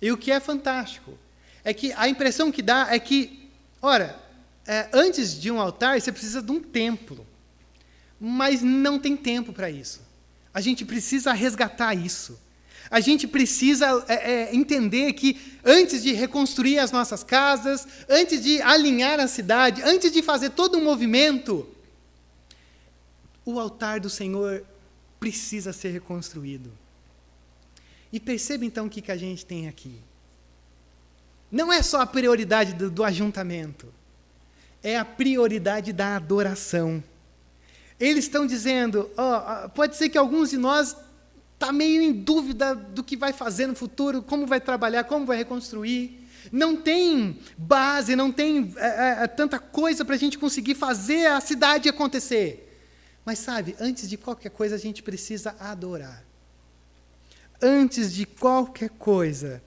[0.00, 1.18] E o que é fantástico
[1.64, 3.50] é que a impressão que dá é que,
[3.82, 4.18] ora,
[4.66, 7.26] é, antes de um altar você precisa de um templo,
[8.20, 10.00] mas não tem tempo para isso.
[10.52, 12.38] A gente precisa resgatar isso.
[12.90, 18.62] A gente precisa é, é, entender que antes de reconstruir as nossas casas, antes de
[18.62, 21.68] alinhar a cidade, antes de fazer todo um movimento,
[23.44, 24.64] o altar do Senhor
[25.18, 26.70] precisa ser reconstruído.
[28.12, 30.00] E perceba então o que, que a gente tem aqui.
[31.50, 33.92] Não é só a prioridade do, do ajuntamento,
[34.82, 37.02] é a prioridade da adoração.
[37.98, 40.96] Eles estão dizendo, oh, pode ser que alguns de nós
[41.54, 45.36] está meio em dúvida do que vai fazer no futuro, como vai trabalhar, como vai
[45.36, 46.20] reconstruir.
[46.52, 51.26] Não tem base, não tem é, é, é tanta coisa para a gente conseguir fazer
[51.26, 52.67] a cidade acontecer.
[53.28, 56.24] Mas sabe, antes de qualquer coisa a gente precisa adorar.
[57.60, 59.62] Antes de qualquer coisa,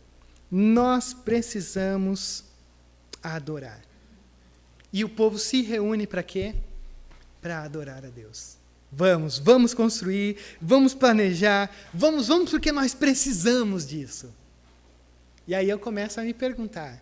[0.49, 2.43] nós precisamos
[3.21, 3.79] adorar.
[4.91, 6.55] E o povo se reúne para quê?
[7.39, 8.57] Para adorar a Deus.
[8.91, 14.33] Vamos, vamos construir, vamos planejar, vamos, vamos porque nós precisamos disso.
[15.47, 16.99] E aí eu começo a me perguntar: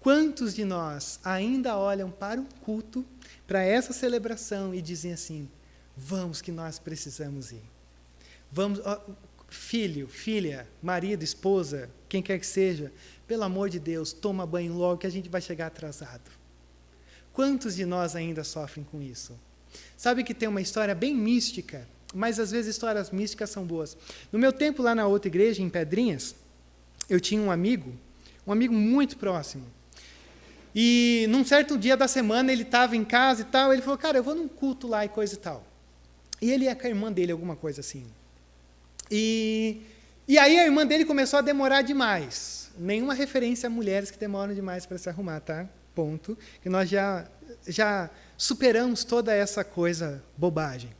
[0.00, 3.04] quantos de nós ainda olham para o culto,
[3.46, 5.50] para essa celebração e dizem assim:
[5.96, 7.62] Vamos que nós precisamos ir.
[8.52, 9.00] Vamos, ó,
[9.48, 12.92] filho, filha, marido, esposa, quem quer que seja,
[13.26, 16.30] pelo amor de Deus, toma banho logo que a gente vai chegar atrasado.
[17.32, 19.38] Quantos de nós ainda sofrem com isso?
[19.96, 23.96] Sabe que tem uma história bem mística, mas às vezes histórias místicas são boas.
[24.32, 26.34] No meu tempo lá na outra igreja, em Pedrinhas,
[27.10, 27.92] eu tinha um amigo,
[28.46, 29.66] um amigo muito próximo.
[30.74, 34.18] E num certo dia da semana ele estava em casa e tal, ele falou: "Cara,
[34.18, 35.65] eu vou num culto lá e coisa e tal".
[36.46, 38.06] E ele ia com a irmã dele, alguma coisa assim.
[39.10, 39.82] E,
[40.28, 42.70] e aí a irmã dele começou a demorar demais.
[42.78, 45.68] Nenhuma referência a mulheres que demoram demais para se arrumar, tá?
[45.92, 46.38] Ponto.
[46.62, 47.26] Que nós já,
[47.66, 50.94] já superamos toda essa coisa bobagem.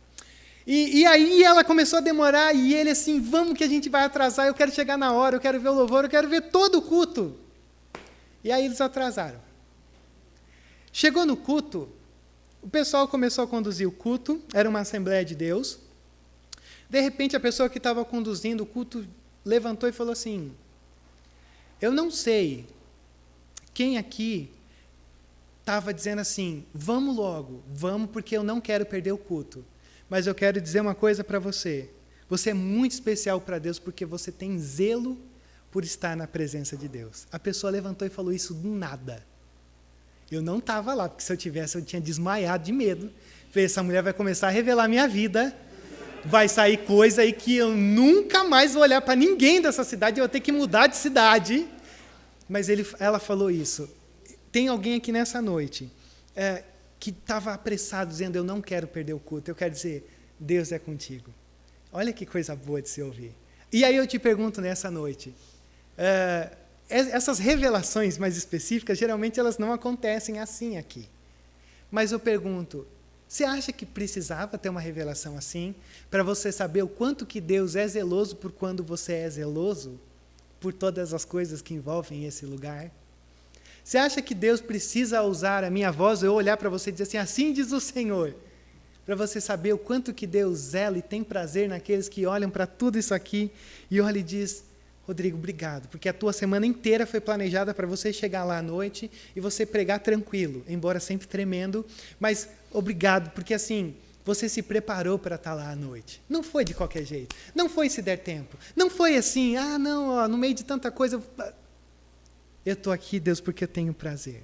[0.66, 4.02] E, e, aí ela começou a demorar, e ele assim, vamos que a gente vai
[4.02, 6.78] atrasar, eu quero chegar na hora, eu quero ver o louvor, eu quero ver todo
[6.78, 7.38] o culto.
[8.42, 9.40] E aí eles atrasaram.
[10.92, 11.88] Chegou no culto,
[12.62, 15.78] o pessoal começou a conduzir o culto, era uma Assembleia de Deus.
[16.88, 19.06] De repente, a pessoa que estava conduzindo o culto
[19.44, 20.52] levantou e falou assim:
[21.80, 22.66] Eu não sei
[23.72, 24.50] quem aqui
[25.60, 29.64] estava dizendo assim: Vamos logo, vamos, porque eu não quero perder o culto.
[30.08, 31.90] Mas eu quero dizer uma coisa para você.
[32.28, 35.18] Você é muito especial para Deus porque você tem zelo
[35.70, 37.26] por estar na presença de Deus.
[37.30, 39.24] A pessoa levantou e falou isso do nada.
[40.30, 43.10] Eu não estava lá, porque se eu tivesse, eu tinha desmaiado de medo.
[43.50, 45.54] Falei, essa mulher vai começar a revelar minha vida.
[46.24, 50.24] Vai sair coisa aí que eu nunca mais vou olhar para ninguém dessa cidade, eu
[50.24, 51.68] vou ter que mudar de cidade.
[52.48, 53.88] Mas ele, ela falou isso.
[54.50, 55.90] Tem alguém aqui nessa noite
[56.34, 56.64] é,
[56.98, 59.50] que estava apressado, dizendo: Eu não quero perder o culto.
[59.50, 61.32] Eu quero dizer: Deus é contigo.
[61.92, 63.32] Olha que coisa boa de se ouvir.
[63.72, 65.34] E aí eu te pergunto nessa noite:
[65.96, 66.50] é,
[66.88, 71.08] essas revelações mais específicas, geralmente elas não acontecem assim aqui.
[71.90, 72.86] Mas eu pergunto,
[73.28, 75.74] você acha que precisava ter uma revelação assim
[76.10, 79.98] para você saber o quanto que Deus é zeloso por quando você é zeloso
[80.60, 82.90] por todas as coisas que envolvem esse lugar?
[83.82, 87.04] Você acha que Deus precisa usar a minha voz, eu olhar para você e dizer
[87.04, 88.34] assim, assim diz o Senhor,
[89.04, 92.66] para você saber o quanto que Deus zela e tem prazer naqueles que olham para
[92.66, 93.50] tudo isso aqui
[93.88, 94.64] e olha e diz,
[95.06, 99.08] Rodrigo, obrigado, porque a tua semana inteira foi planejada para você chegar lá à noite
[99.36, 101.86] e você pregar tranquilo, embora sempre tremendo,
[102.18, 106.20] mas obrigado, porque assim, você se preparou para estar lá à noite.
[106.28, 107.36] Não foi de qualquer jeito.
[107.54, 108.58] Não foi se der tempo.
[108.74, 111.22] Não foi assim, ah, não, ó, no meio de tanta coisa.
[112.64, 114.42] Eu estou aqui, Deus, porque eu tenho prazer.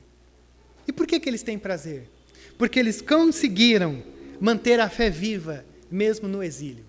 [0.87, 2.09] E por que, que eles têm prazer?
[2.57, 4.01] Porque eles conseguiram
[4.41, 6.85] manter a fé viva, mesmo no exílio.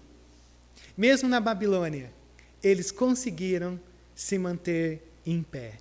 [0.96, 2.12] Mesmo na Babilônia,
[2.64, 3.80] eles conseguiram
[4.16, 5.74] se manter em pé.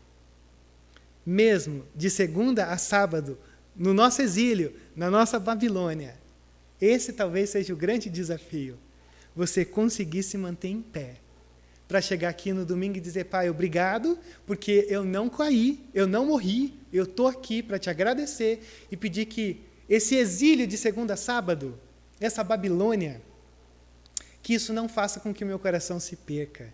[1.25, 3.38] Mesmo de segunda a sábado,
[3.77, 6.16] no nosso exílio, na nossa Babilônia,
[6.81, 8.77] esse talvez seja o grande desafio.
[9.37, 11.14] Você conseguir se manter em pé.
[11.87, 16.27] Para chegar aqui no domingo e dizer, Pai, obrigado, porque eu não caí, eu não
[16.27, 21.18] morri, eu estou aqui para te agradecer e pedir que esse exílio de segunda a
[21.18, 21.79] sábado,
[22.18, 23.21] essa Babilônia,
[24.42, 26.72] que isso não faça com que o meu coração se perca,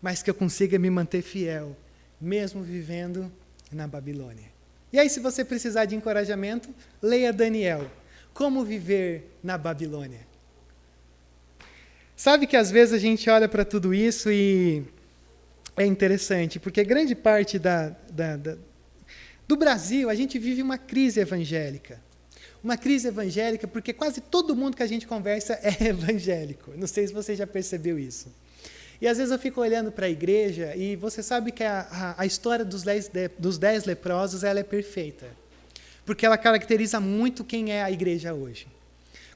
[0.00, 1.76] mas que eu consiga me manter fiel,
[2.20, 3.30] mesmo vivendo
[3.72, 4.52] na Babilônia.
[4.92, 6.68] E aí, se você precisar de encorajamento,
[7.02, 7.90] leia Daniel.
[8.32, 10.20] Como viver na Babilônia?
[12.16, 14.84] Sabe que às vezes a gente olha para tudo isso e
[15.76, 18.56] é interessante, porque grande parte da, da, da,
[19.48, 22.00] do Brasil a gente vive uma crise evangélica.
[22.64, 26.72] Uma crise evangélica porque quase todo mundo que a gente conversa é evangélico.
[26.76, 28.26] Não sei se você já percebeu isso.
[29.00, 32.22] E às vezes eu fico olhando para a igreja e você sabe que a, a,
[32.22, 35.44] a história dos dez, dos dez leprosos ela é perfeita
[36.04, 38.66] porque ela caracteriza muito quem é a igreja hoje.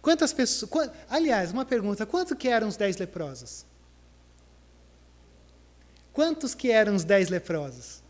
[0.02, 0.90] Quantas pessoas.
[1.08, 3.64] Aliás, uma pergunta: quanto que eram os dez leprosos?
[6.12, 8.02] Quantos que eram os dez leprosos?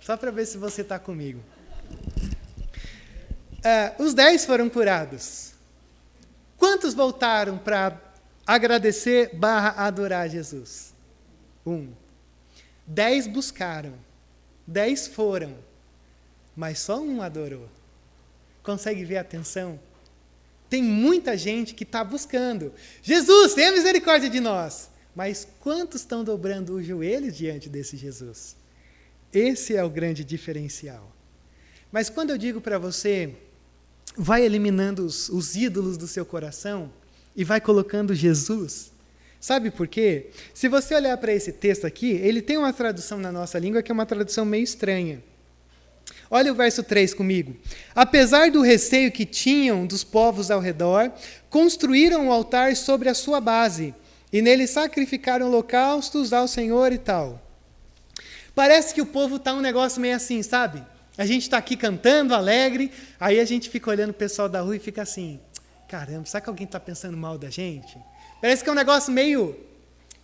[0.00, 1.40] Só para ver se você está comigo.
[3.60, 5.52] Uh, os dez foram curados.
[6.56, 8.00] Quantos voltaram para
[8.46, 10.94] agradecer barra adorar Jesus?
[11.64, 11.92] Um.
[12.86, 13.94] Dez buscaram.
[14.66, 15.56] Dez foram
[16.60, 17.66] mas só um adorou.
[18.62, 19.80] Consegue ver a atenção?
[20.68, 22.74] Tem muita gente que está buscando.
[23.02, 24.90] Jesus, tenha misericórdia de nós.
[25.14, 28.56] Mas quantos estão dobrando os joelhos diante desse Jesus?
[29.32, 31.10] Esse é o grande diferencial.
[31.90, 33.34] Mas quando eu digo para você,
[34.16, 36.92] vai eliminando os, os ídolos do seu coração
[37.36, 38.90] e vai colocando Jesus,
[39.40, 40.26] Sabe por quê?
[40.52, 43.90] Se você olhar para esse texto aqui, ele tem uma tradução na nossa língua que
[43.90, 45.22] é uma tradução meio estranha.
[46.30, 47.56] Olha o verso 3 comigo.
[47.94, 51.10] Apesar do receio que tinham dos povos ao redor,
[51.48, 53.94] construíram um altar sobre a sua base,
[54.30, 57.42] e nele sacrificaram holocaustos ao Senhor e tal.
[58.54, 60.84] Parece que o povo está um negócio meio assim, sabe?
[61.18, 64.76] A gente está aqui cantando, alegre, aí a gente fica olhando o pessoal da rua
[64.76, 65.40] e fica assim:
[65.88, 67.98] caramba, será que alguém está pensando mal da gente?
[68.40, 69.56] Parece que é um negócio meio.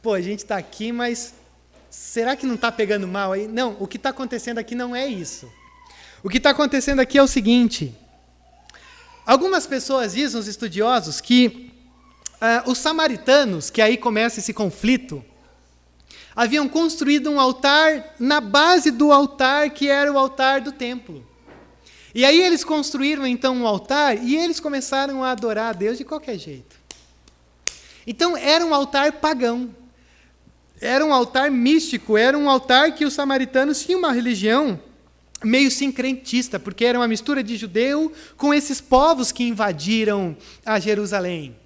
[0.01, 1.35] Pô, a gente está aqui, mas
[1.90, 3.49] será que não está pegando mal aí?
[3.49, 5.51] Não, o que está acontecendo aqui não é isso.
[6.22, 7.94] O que está acontecendo aqui é o seguinte:
[9.27, 11.72] algumas pessoas dizem, os estudiosos, que
[12.37, 15.25] uh, os samaritanos, que aí começa esse conflito,
[16.37, 21.27] haviam construído um altar na base do altar que era o altar do templo.
[22.14, 26.05] E aí eles construíram então um altar e eles começaram a adorar a Deus de
[26.05, 26.77] qualquer jeito.
[28.07, 29.75] Então era um altar pagão.
[30.81, 34.79] Era um altar místico, era um altar que os samaritanos tinham uma religião
[35.42, 41.57] meio sincretista, porque era uma mistura de judeu com esses povos que invadiram a Jerusalém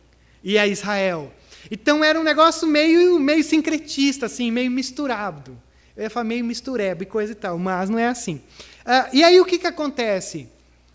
[0.45, 1.33] e a Israel.
[1.71, 5.57] Então era um negócio meio, meio sincretista, assim, meio misturado.
[5.97, 8.41] Eu ia falar meio mistureba e coisa e tal, mas não é assim.
[8.85, 10.49] Ah, e aí o que, que acontece?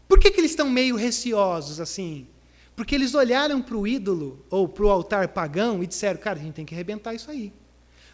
[0.08, 2.28] Por que, que eles estão meio receosos assim?
[2.76, 6.44] Porque eles olharam para o ídolo ou para o altar pagão e disseram: cara, a
[6.44, 7.54] gente tem que arrebentar isso aí.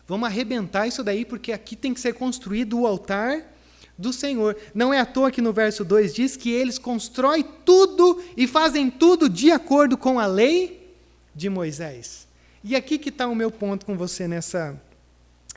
[0.08, 3.56] Vamos arrebentar isso daí, porque aqui tem que ser construído o altar
[3.98, 4.58] do Senhor.
[4.74, 8.90] Não é à toa que no verso 2 diz que eles constroem tudo e fazem
[8.90, 10.96] tudo de acordo com a lei
[11.34, 12.28] de Moisés.
[12.64, 14.80] E aqui que está o meu ponto com você nessa,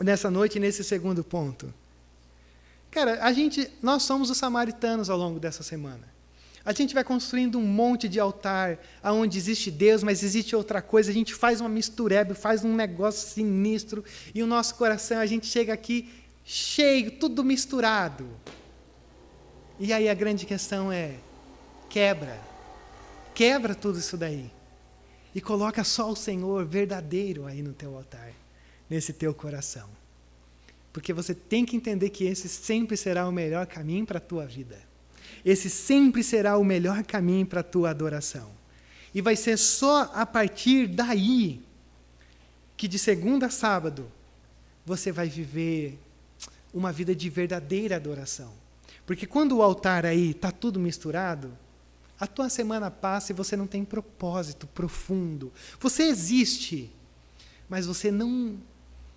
[0.00, 1.72] nessa noite, nesse segundo ponto.
[2.90, 6.14] Cara, a gente, nós somos os samaritanos ao longo dessa semana.
[6.64, 11.10] A gente vai construindo um monte de altar aonde existe Deus, mas existe outra coisa.
[11.10, 14.02] A gente faz uma mistureba, faz um negócio sinistro,
[14.34, 16.08] e o nosso coração, a gente chega aqui
[16.42, 18.26] cheio, tudo misturado.
[19.78, 21.16] E aí a grande questão é:
[21.90, 22.40] quebra.
[23.34, 24.50] Quebra tudo isso daí.
[25.34, 28.32] E coloca só o Senhor verdadeiro aí no teu altar,
[28.88, 29.88] nesse teu coração.
[30.92, 34.46] Porque você tem que entender que esse sempre será o melhor caminho para a tua
[34.46, 34.78] vida.
[35.44, 38.48] Esse sempre será o melhor caminho para a tua adoração.
[39.12, 41.60] E vai ser só a partir daí
[42.76, 44.10] que de segunda a sábado
[44.86, 45.98] você vai viver
[46.72, 48.52] uma vida de verdadeira adoração.
[49.06, 51.56] Porque quando o altar aí está tudo misturado,
[52.18, 55.52] a tua semana passa e você não tem propósito profundo.
[55.80, 56.90] Você existe,
[57.68, 58.56] mas você não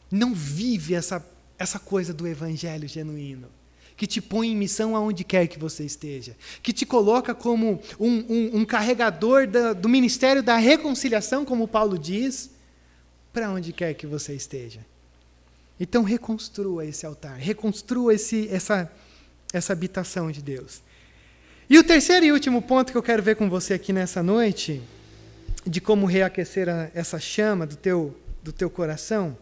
[0.10, 1.24] não vive essa
[1.58, 3.48] essa coisa do evangelho genuíno,
[3.96, 8.18] que te põe em missão aonde quer que você esteja, que te coloca como um,
[8.30, 12.52] um, um carregador da, do ministério da reconciliação, como Paulo diz,
[13.34, 14.86] para onde quer que você esteja.
[15.80, 18.92] Então reconstrua esse altar, reconstrua esse, essa,
[19.52, 20.82] essa habitação de Deus.
[21.70, 24.82] E o terceiro e último ponto que eu quero ver com você aqui nessa noite,
[25.66, 29.38] de como reaquecer a, essa chama do teu, do teu coração,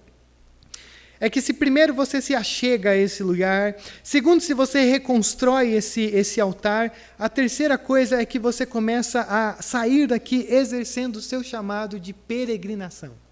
[1.19, 6.01] é que se primeiro você se achega a esse lugar, segundo se você reconstrói esse,
[6.01, 11.43] esse altar, a terceira coisa é que você começa a sair daqui exercendo o seu
[11.43, 13.24] chamado de peregrinação.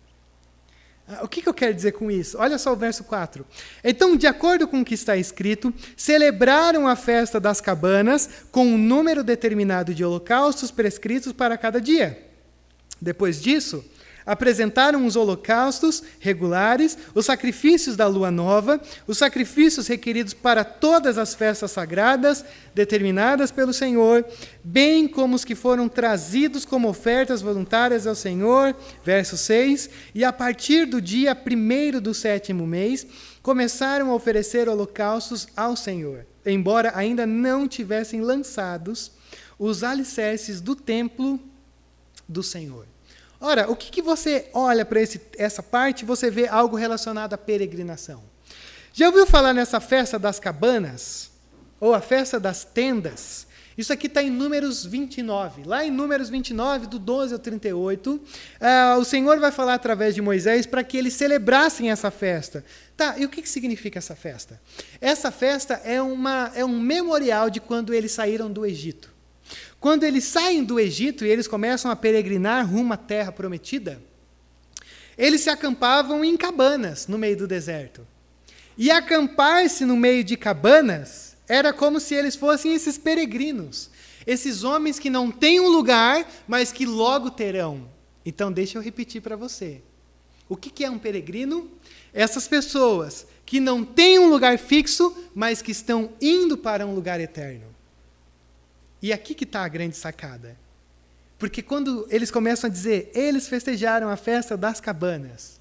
[1.08, 2.38] Ah, o que, que eu quero dizer com isso?
[2.40, 3.46] Olha só o verso 4.
[3.84, 8.78] Então, de acordo com o que está escrito, celebraram a festa das cabanas com um
[8.78, 12.26] número determinado de holocaustos prescritos para cada dia.
[13.02, 13.84] Depois disso,
[14.26, 21.34] apresentaram os holocaustos regulares, os sacrifícios da lua nova, os sacrifícios requeridos para todas as
[21.34, 22.44] festas sagradas
[22.74, 24.26] determinadas pelo Senhor,
[24.64, 28.76] bem como os que foram trazidos como ofertas voluntárias ao Senhor.
[29.04, 29.90] Verso 6.
[30.16, 33.06] E a partir do dia primeiro do sétimo mês,
[33.42, 39.12] começaram a oferecer holocaustos ao Senhor, embora ainda não tivessem lançados
[39.60, 41.40] os alicerces do templo
[42.28, 42.93] do Senhor.
[43.46, 45.02] Ora, o que, que você olha para
[45.38, 48.24] essa parte você vê algo relacionado à peregrinação?
[48.94, 51.30] Já ouviu falar nessa festa das cabanas?
[51.78, 53.46] Ou a festa das tendas?
[53.78, 55.66] Isso aqui está em Números 29.
[55.66, 58.22] Lá em Números 29, do 12 ao 38, uh,
[58.62, 62.64] ah, o Senhor vai falar através de Moisés para que eles celebrassem essa festa.
[62.96, 64.62] Tá, e o que, que significa essa festa?
[65.02, 69.13] Essa festa é, uma, é um memorial de quando eles saíram do Egito.
[69.84, 74.02] Quando eles saem do Egito e eles começam a peregrinar rumo à terra prometida,
[75.18, 78.08] eles se acampavam em cabanas no meio do deserto.
[78.78, 83.90] E acampar-se no meio de cabanas era como se eles fossem esses peregrinos,
[84.26, 87.90] esses homens que não têm um lugar, mas que logo terão.
[88.26, 89.82] Então, deixa eu repetir para você.
[90.48, 91.70] O que, que é um peregrino?
[92.14, 97.20] Essas pessoas que não têm um lugar fixo, mas que estão indo para um lugar
[97.20, 97.73] eterno.
[99.04, 100.56] E aqui que está a grande sacada.
[101.38, 105.60] Porque quando eles começam a dizer, eles festejaram a festa das cabanas,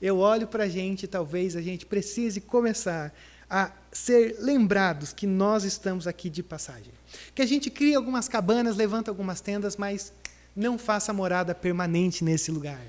[0.00, 3.12] eu olho para a gente, talvez a gente precise começar
[3.50, 6.92] a ser lembrados que nós estamos aqui de passagem.
[7.34, 10.12] Que a gente cria algumas cabanas, levanta algumas tendas, mas
[10.54, 12.80] não faça morada permanente nesse lugar.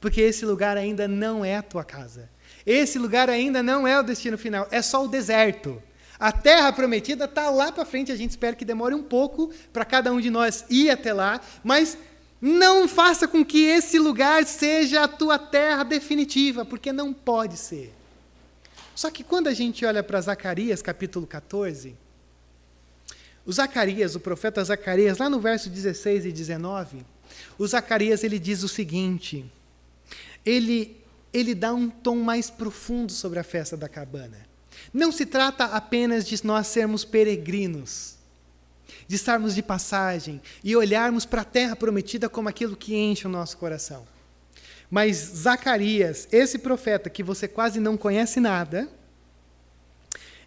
[0.00, 2.30] Porque esse lugar ainda não é a tua casa.
[2.64, 5.82] Esse lugar ainda não é o destino final, é só o deserto.
[6.18, 9.84] A terra prometida está lá para frente, a gente espera que demore um pouco para
[9.84, 11.96] cada um de nós ir até lá, mas
[12.40, 17.94] não faça com que esse lugar seja a tua terra definitiva, porque não pode ser.
[18.94, 21.94] Só que quando a gente olha para Zacarias, capítulo 14,
[23.46, 27.06] o Zacarias, o profeta Zacarias, lá no verso 16 e 19,
[27.56, 29.44] o Zacarias ele diz o seguinte:
[30.44, 31.00] ele,
[31.32, 34.47] ele dá um tom mais profundo sobre a festa da cabana.
[34.92, 38.16] Não se trata apenas de nós sermos peregrinos,
[39.06, 43.30] de estarmos de passagem e olharmos para a terra prometida como aquilo que enche o
[43.30, 44.06] nosso coração.
[44.90, 48.88] Mas Zacarias, esse profeta que você quase não conhece nada,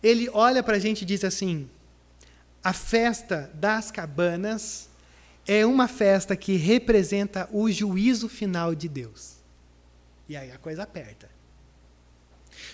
[0.02, 1.70] ele olha para a gente e diz assim:
[2.64, 4.90] a festa das cabanas
[5.48, 9.36] é uma festa que representa o juízo final de Deus.
[10.30, 11.30] E aí a coisa aperta.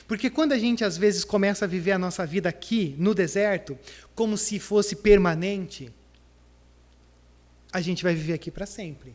[0.08, 3.78] Porque quando a gente às vezes começa a viver a nossa vida aqui, no deserto,
[4.16, 5.92] como se fosse permanente,
[7.74, 9.14] a gente vai viver aqui para sempre.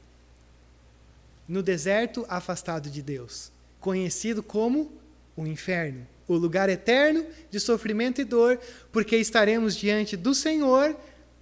[1.48, 4.92] No deserto, afastado de Deus, conhecido como
[5.34, 8.60] o inferno, o lugar eterno de sofrimento e dor,
[8.92, 10.94] porque estaremos diante do Senhor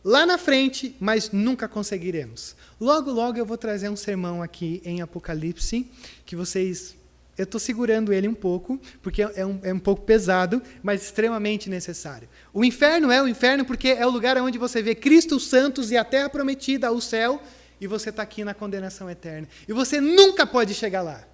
[0.05, 2.57] lá na frente, mas nunca conseguiremos.
[2.80, 5.90] Logo, logo eu vou trazer um sermão aqui em Apocalipse
[6.24, 6.96] que vocês
[7.41, 11.70] eu estou segurando ele um pouco, porque é um, é um pouco pesado, mas extremamente
[11.70, 12.28] necessário.
[12.53, 15.91] O inferno é o inferno porque é o lugar onde você vê Cristo, os santos
[15.91, 17.43] e a terra prometida, o céu,
[17.80, 19.49] e você está aqui na condenação eterna.
[19.66, 21.26] E você nunca pode chegar lá.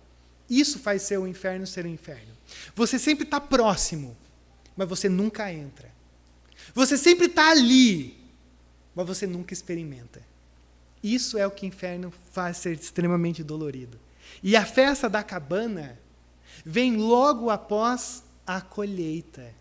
[0.49, 2.33] Isso faz ser o inferno ser o inferno.
[2.77, 4.17] Você sempre está próximo,
[4.77, 5.91] mas você nunca entra.
[6.73, 8.17] Você sempre está ali,
[8.95, 10.23] mas você nunca experimenta.
[11.03, 14.06] Isso é o que o inferno faz ser extremamente dolorido.
[14.43, 15.99] E a festa da cabana
[16.65, 19.55] vem logo após a colheita.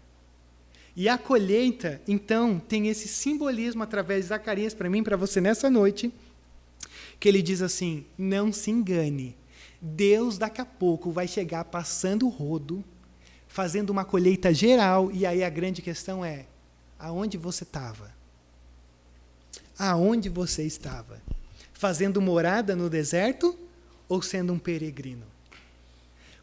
[0.96, 5.70] E a colheita, então, tem esse simbolismo através de Zacarias para mim, para você nessa
[5.70, 6.14] noite,
[7.20, 9.36] que ele diz assim: não se engane,
[9.82, 12.84] Deus daqui a pouco vai chegar passando o rodo,
[13.48, 16.46] fazendo uma colheita geral, e aí a grande questão é:
[16.98, 18.14] aonde você estava?
[19.78, 21.22] Aonde você estava?
[21.74, 23.65] Fazendo morada no deserto
[24.08, 25.26] ou sendo um peregrino?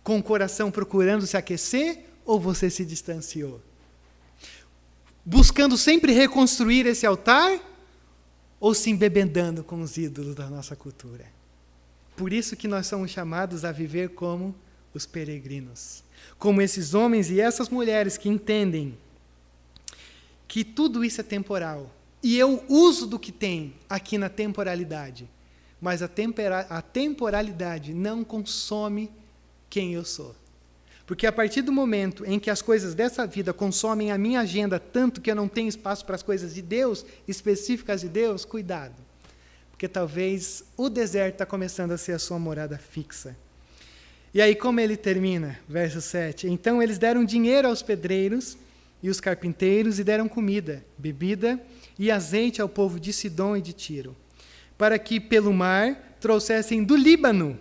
[0.02, 3.60] Com o coração procurando se aquecer ou você se distanciou?
[5.24, 7.60] buscando sempre reconstruir esse altar
[8.58, 11.26] ou se embebedando com os ídolos da nossa cultura.
[12.16, 14.54] Por isso que nós somos chamados a viver como
[14.92, 16.04] os peregrinos,
[16.38, 18.96] como esses homens e essas mulheres que entendem
[20.46, 21.90] que tudo isso é temporal.
[22.22, 25.28] E eu uso do que tem aqui na temporalidade,
[25.82, 29.10] mas a, tempera a temporalidade não consome
[29.68, 30.32] quem eu sou.
[31.04, 34.78] Porque a partir do momento em que as coisas dessa vida consomem a minha agenda
[34.78, 38.94] tanto que eu não tenho espaço para as coisas de Deus, específicas de Deus, cuidado.
[39.72, 43.36] Porque talvez o deserto está começando a ser a sua morada fixa.
[44.32, 45.58] E aí, como ele termina?
[45.68, 46.46] Verso 7.
[46.46, 48.56] Então eles deram dinheiro aos pedreiros
[49.02, 51.60] e os carpinteiros e deram comida, bebida
[51.98, 54.16] e azeite ao povo de Sidom e de Tiro,
[54.82, 57.56] para que pelo mar trouxessem do Líbano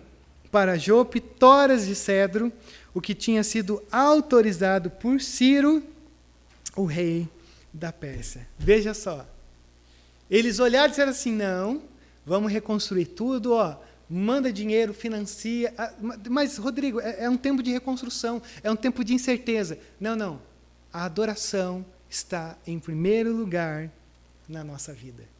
[0.50, 2.52] para Jope toras de cedro,
[2.92, 5.84] o que tinha sido autorizado por Ciro,
[6.74, 7.28] o rei
[7.72, 8.48] da Pérsia.
[8.58, 9.24] Veja só.
[10.28, 11.84] Eles olharam e disseram assim: não,
[12.26, 13.76] vamos reconstruir tudo, ó,
[14.10, 15.72] manda dinheiro, financia.
[16.28, 19.78] Mas, Rodrigo, é, é um tempo de reconstrução, é um tempo de incerteza.
[20.00, 20.42] Não, não.
[20.92, 23.88] A adoração está em primeiro lugar
[24.48, 25.31] na nossa vida.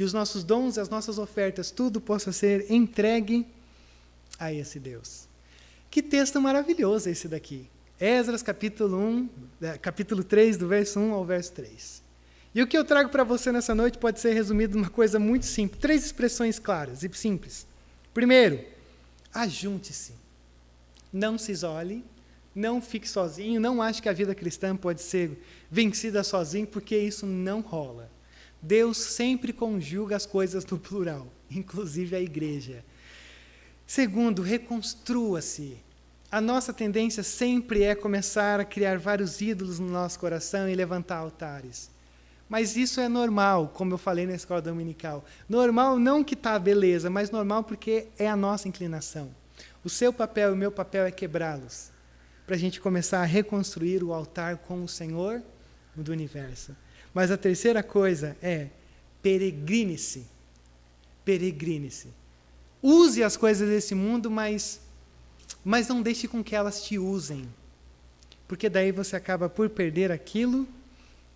[0.00, 3.46] Que os nossos dons, as nossas ofertas, tudo possa ser entregue
[4.38, 5.28] a esse Deus.
[5.90, 7.68] Que texto maravilhoso esse daqui.
[8.00, 9.28] Esdras capítulo 1,
[9.60, 12.02] é, capítulo 3, do verso 1 ao verso 3.
[12.54, 15.44] E o que eu trago para você nessa noite pode ser resumido numa coisa muito
[15.44, 17.66] simples, três expressões claras e simples.
[18.14, 18.64] Primeiro,
[19.34, 20.14] ajunte-se.
[21.12, 22.02] Não se isole,
[22.54, 27.26] não fique sozinho, não ache que a vida cristã pode ser vencida sozinho, porque isso
[27.26, 28.09] não rola.
[28.62, 32.84] Deus sempre conjuga as coisas no plural, inclusive a igreja.
[33.86, 35.76] Segundo, reconstrua-se.
[36.30, 41.16] A nossa tendência sempre é começar a criar vários ídolos no nosso coração e levantar
[41.16, 41.90] altares.
[42.48, 45.24] Mas isso é normal, como eu falei na escola dominical.
[45.48, 49.30] Normal não que está beleza, mas normal porque é a nossa inclinação.
[49.84, 51.90] O seu papel e o meu papel é quebrá-los,
[52.46, 55.42] para a gente começar a reconstruir o altar com o Senhor
[55.96, 56.76] do universo.
[57.12, 58.68] Mas a terceira coisa é
[59.22, 60.26] peregrine-se.
[61.24, 62.08] Peregrine-se.
[62.82, 64.80] Use as coisas desse mundo, mas,
[65.64, 67.46] mas não deixe com que elas te usem.
[68.48, 70.66] Porque daí você acaba por perder aquilo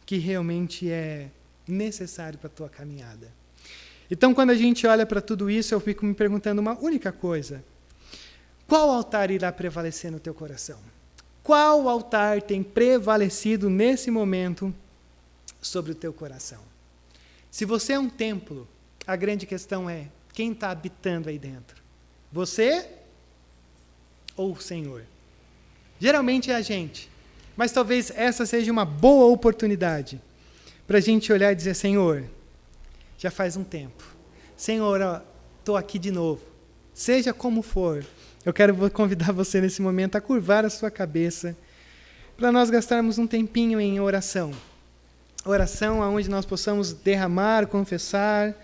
[0.07, 1.29] que realmente é
[1.67, 3.29] necessário para a tua caminhada.
[4.11, 7.65] Então, quando a gente olha para tudo isso, eu fico me perguntando uma única coisa:
[8.67, 10.79] qual altar irá prevalecer no teu coração?
[11.43, 14.75] Qual altar tem prevalecido nesse momento
[15.67, 16.61] sobre o teu coração?
[17.51, 18.67] Se você é um templo,
[19.07, 21.83] a grande questão é: quem está habitando aí dentro?
[22.33, 22.89] Você
[24.37, 25.05] ou o Senhor?
[26.01, 27.09] Geralmente é a gente.
[27.57, 30.21] Mas talvez essa seja uma boa oportunidade
[30.87, 32.25] para a gente olhar e dizer: Senhor,
[33.17, 34.05] já faz um tempo.
[34.57, 35.01] Senhor,
[35.61, 36.43] estou aqui de novo.
[36.93, 38.05] Seja como for,
[38.45, 41.57] eu quero convidar você nesse momento a curvar a sua cabeça
[42.37, 44.53] para nós gastarmos um tempinho em oração.
[45.45, 48.55] Oração onde nós possamos derramar, confessar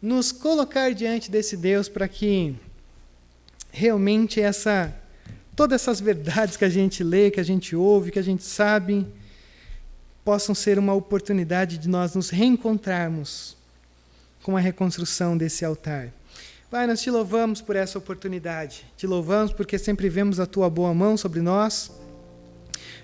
[0.00, 2.56] nos colocar diante desse Deus para que
[3.70, 4.94] realmente essa
[5.54, 9.06] todas essas verdades que a gente lê, que a gente ouve, que a gente sabe,
[10.24, 13.56] possam ser uma oportunidade de nós nos reencontrarmos
[14.42, 16.08] com a reconstrução desse altar.
[16.70, 18.86] Pai, nós te louvamos por essa oportunidade.
[18.96, 21.90] Te louvamos porque sempre vemos a tua boa mão sobre nós,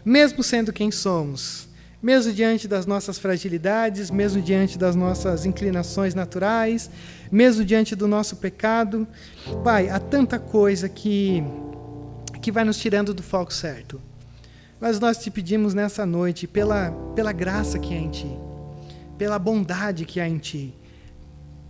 [0.02, 1.65] mesmo sendo quem somos
[2.02, 6.90] mesmo diante das nossas fragilidades, mesmo diante das nossas inclinações naturais,
[7.30, 9.06] mesmo diante do nosso pecado.
[9.64, 11.42] Pai, há tanta coisa que,
[12.40, 14.00] que vai nos tirando do foco certo.
[14.78, 18.38] Mas nós te pedimos nessa noite, pela, pela graça que há em Ti,
[19.16, 20.74] pela bondade que há em Ti,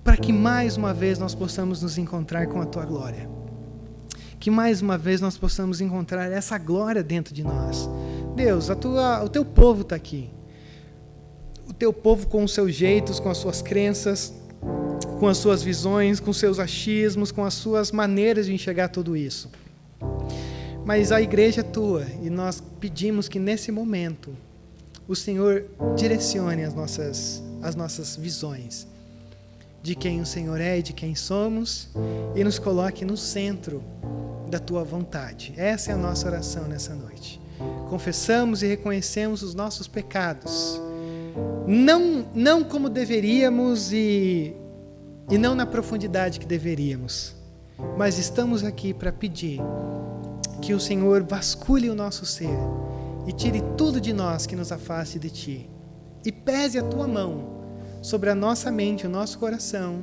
[0.02, 3.28] para que mais uma vez nós possamos nos encontrar com a Tua glória.
[4.40, 7.88] Que mais uma vez nós possamos encontrar essa glória dentro de nós
[8.36, 10.28] Deus, tua, o teu povo está aqui.
[11.66, 14.32] O teu povo com os seus jeitos, com as suas crenças,
[15.18, 19.50] com as suas visões, com seus achismos, com as suas maneiras de enxergar tudo isso.
[20.84, 24.36] Mas a igreja é tua e nós pedimos que nesse momento
[25.08, 25.64] o Senhor
[25.96, 28.86] direcione as nossas, as nossas visões
[29.82, 31.88] de quem o Senhor é e de quem somos
[32.34, 33.82] e nos coloque no centro
[34.50, 35.54] da tua vontade.
[35.56, 37.40] Essa é a nossa oração nessa noite.
[37.88, 40.80] Confessamos e reconhecemos os nossos pecados,
[41.66, 44.54] não, não como deveríamos e,
[45.30, 47.34] e não na profundidade que deveríamos,
[47.96, 49.60] mas estamos aqui para pedir
[50.60, 52.58] que o Senhor vasculhe o nosso ser
[53.26, 55.70] e tire tudo de nós que nos afaste de Ti,
[56.24, 57.56] e pese a Tua mão
[58.02, 60.02] sobre a nossa mente, o nosso coração,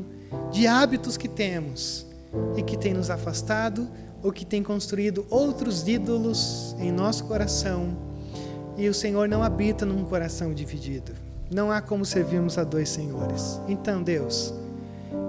[0.52, 2.06] de hábitos que temos
[2.58, 3.90] e que tem nos afastado
[4.24, 7.96] ou que tem construído outros ídolos em nosso coração.
[8.78, 11.12] E o Senhor não habita num coração dividido.
[11.52, 13.60] Não há como servirmos a dois senhores.
[13.68, 14.54] Então, Deus,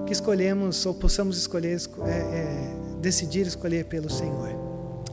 [0.06, 4.50] que escolhemos ou possamos escolher, é, é, decidir escolher pelo Senhor.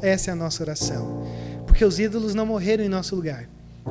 [0.02, 1.26] Essa é a nossa oração.
[1.66, 3.50] Porque os ídolos não morreram em nosso lugar.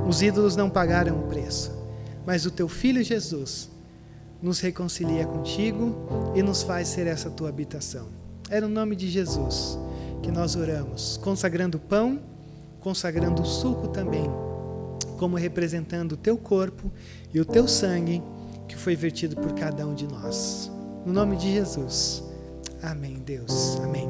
[0.08, 1.80] Os ídolos não pagaram o preço
[2.30, 3.68] mas o teu filho Jesus
[4.42, 8.19] nos reconcilia contigo e nos faz ser essa tua habitação.
[8.50, 9.78] É no nome de Jesus
[10.24, 12.18] que nós oramos, consagrando o pão,
[12.80, 14.28] consagrando o suco também,
[15.18, 16.90] como representando o teu corpo
[17.32, 18.20] e o teu sangue
[18.66, 20.68] que foi vertido por cada um de nós.
[21.06, 22.24] No nome de Jesus.
[22.82, 23.78] Amém, Deus.
[23.84, 24.08] Amém.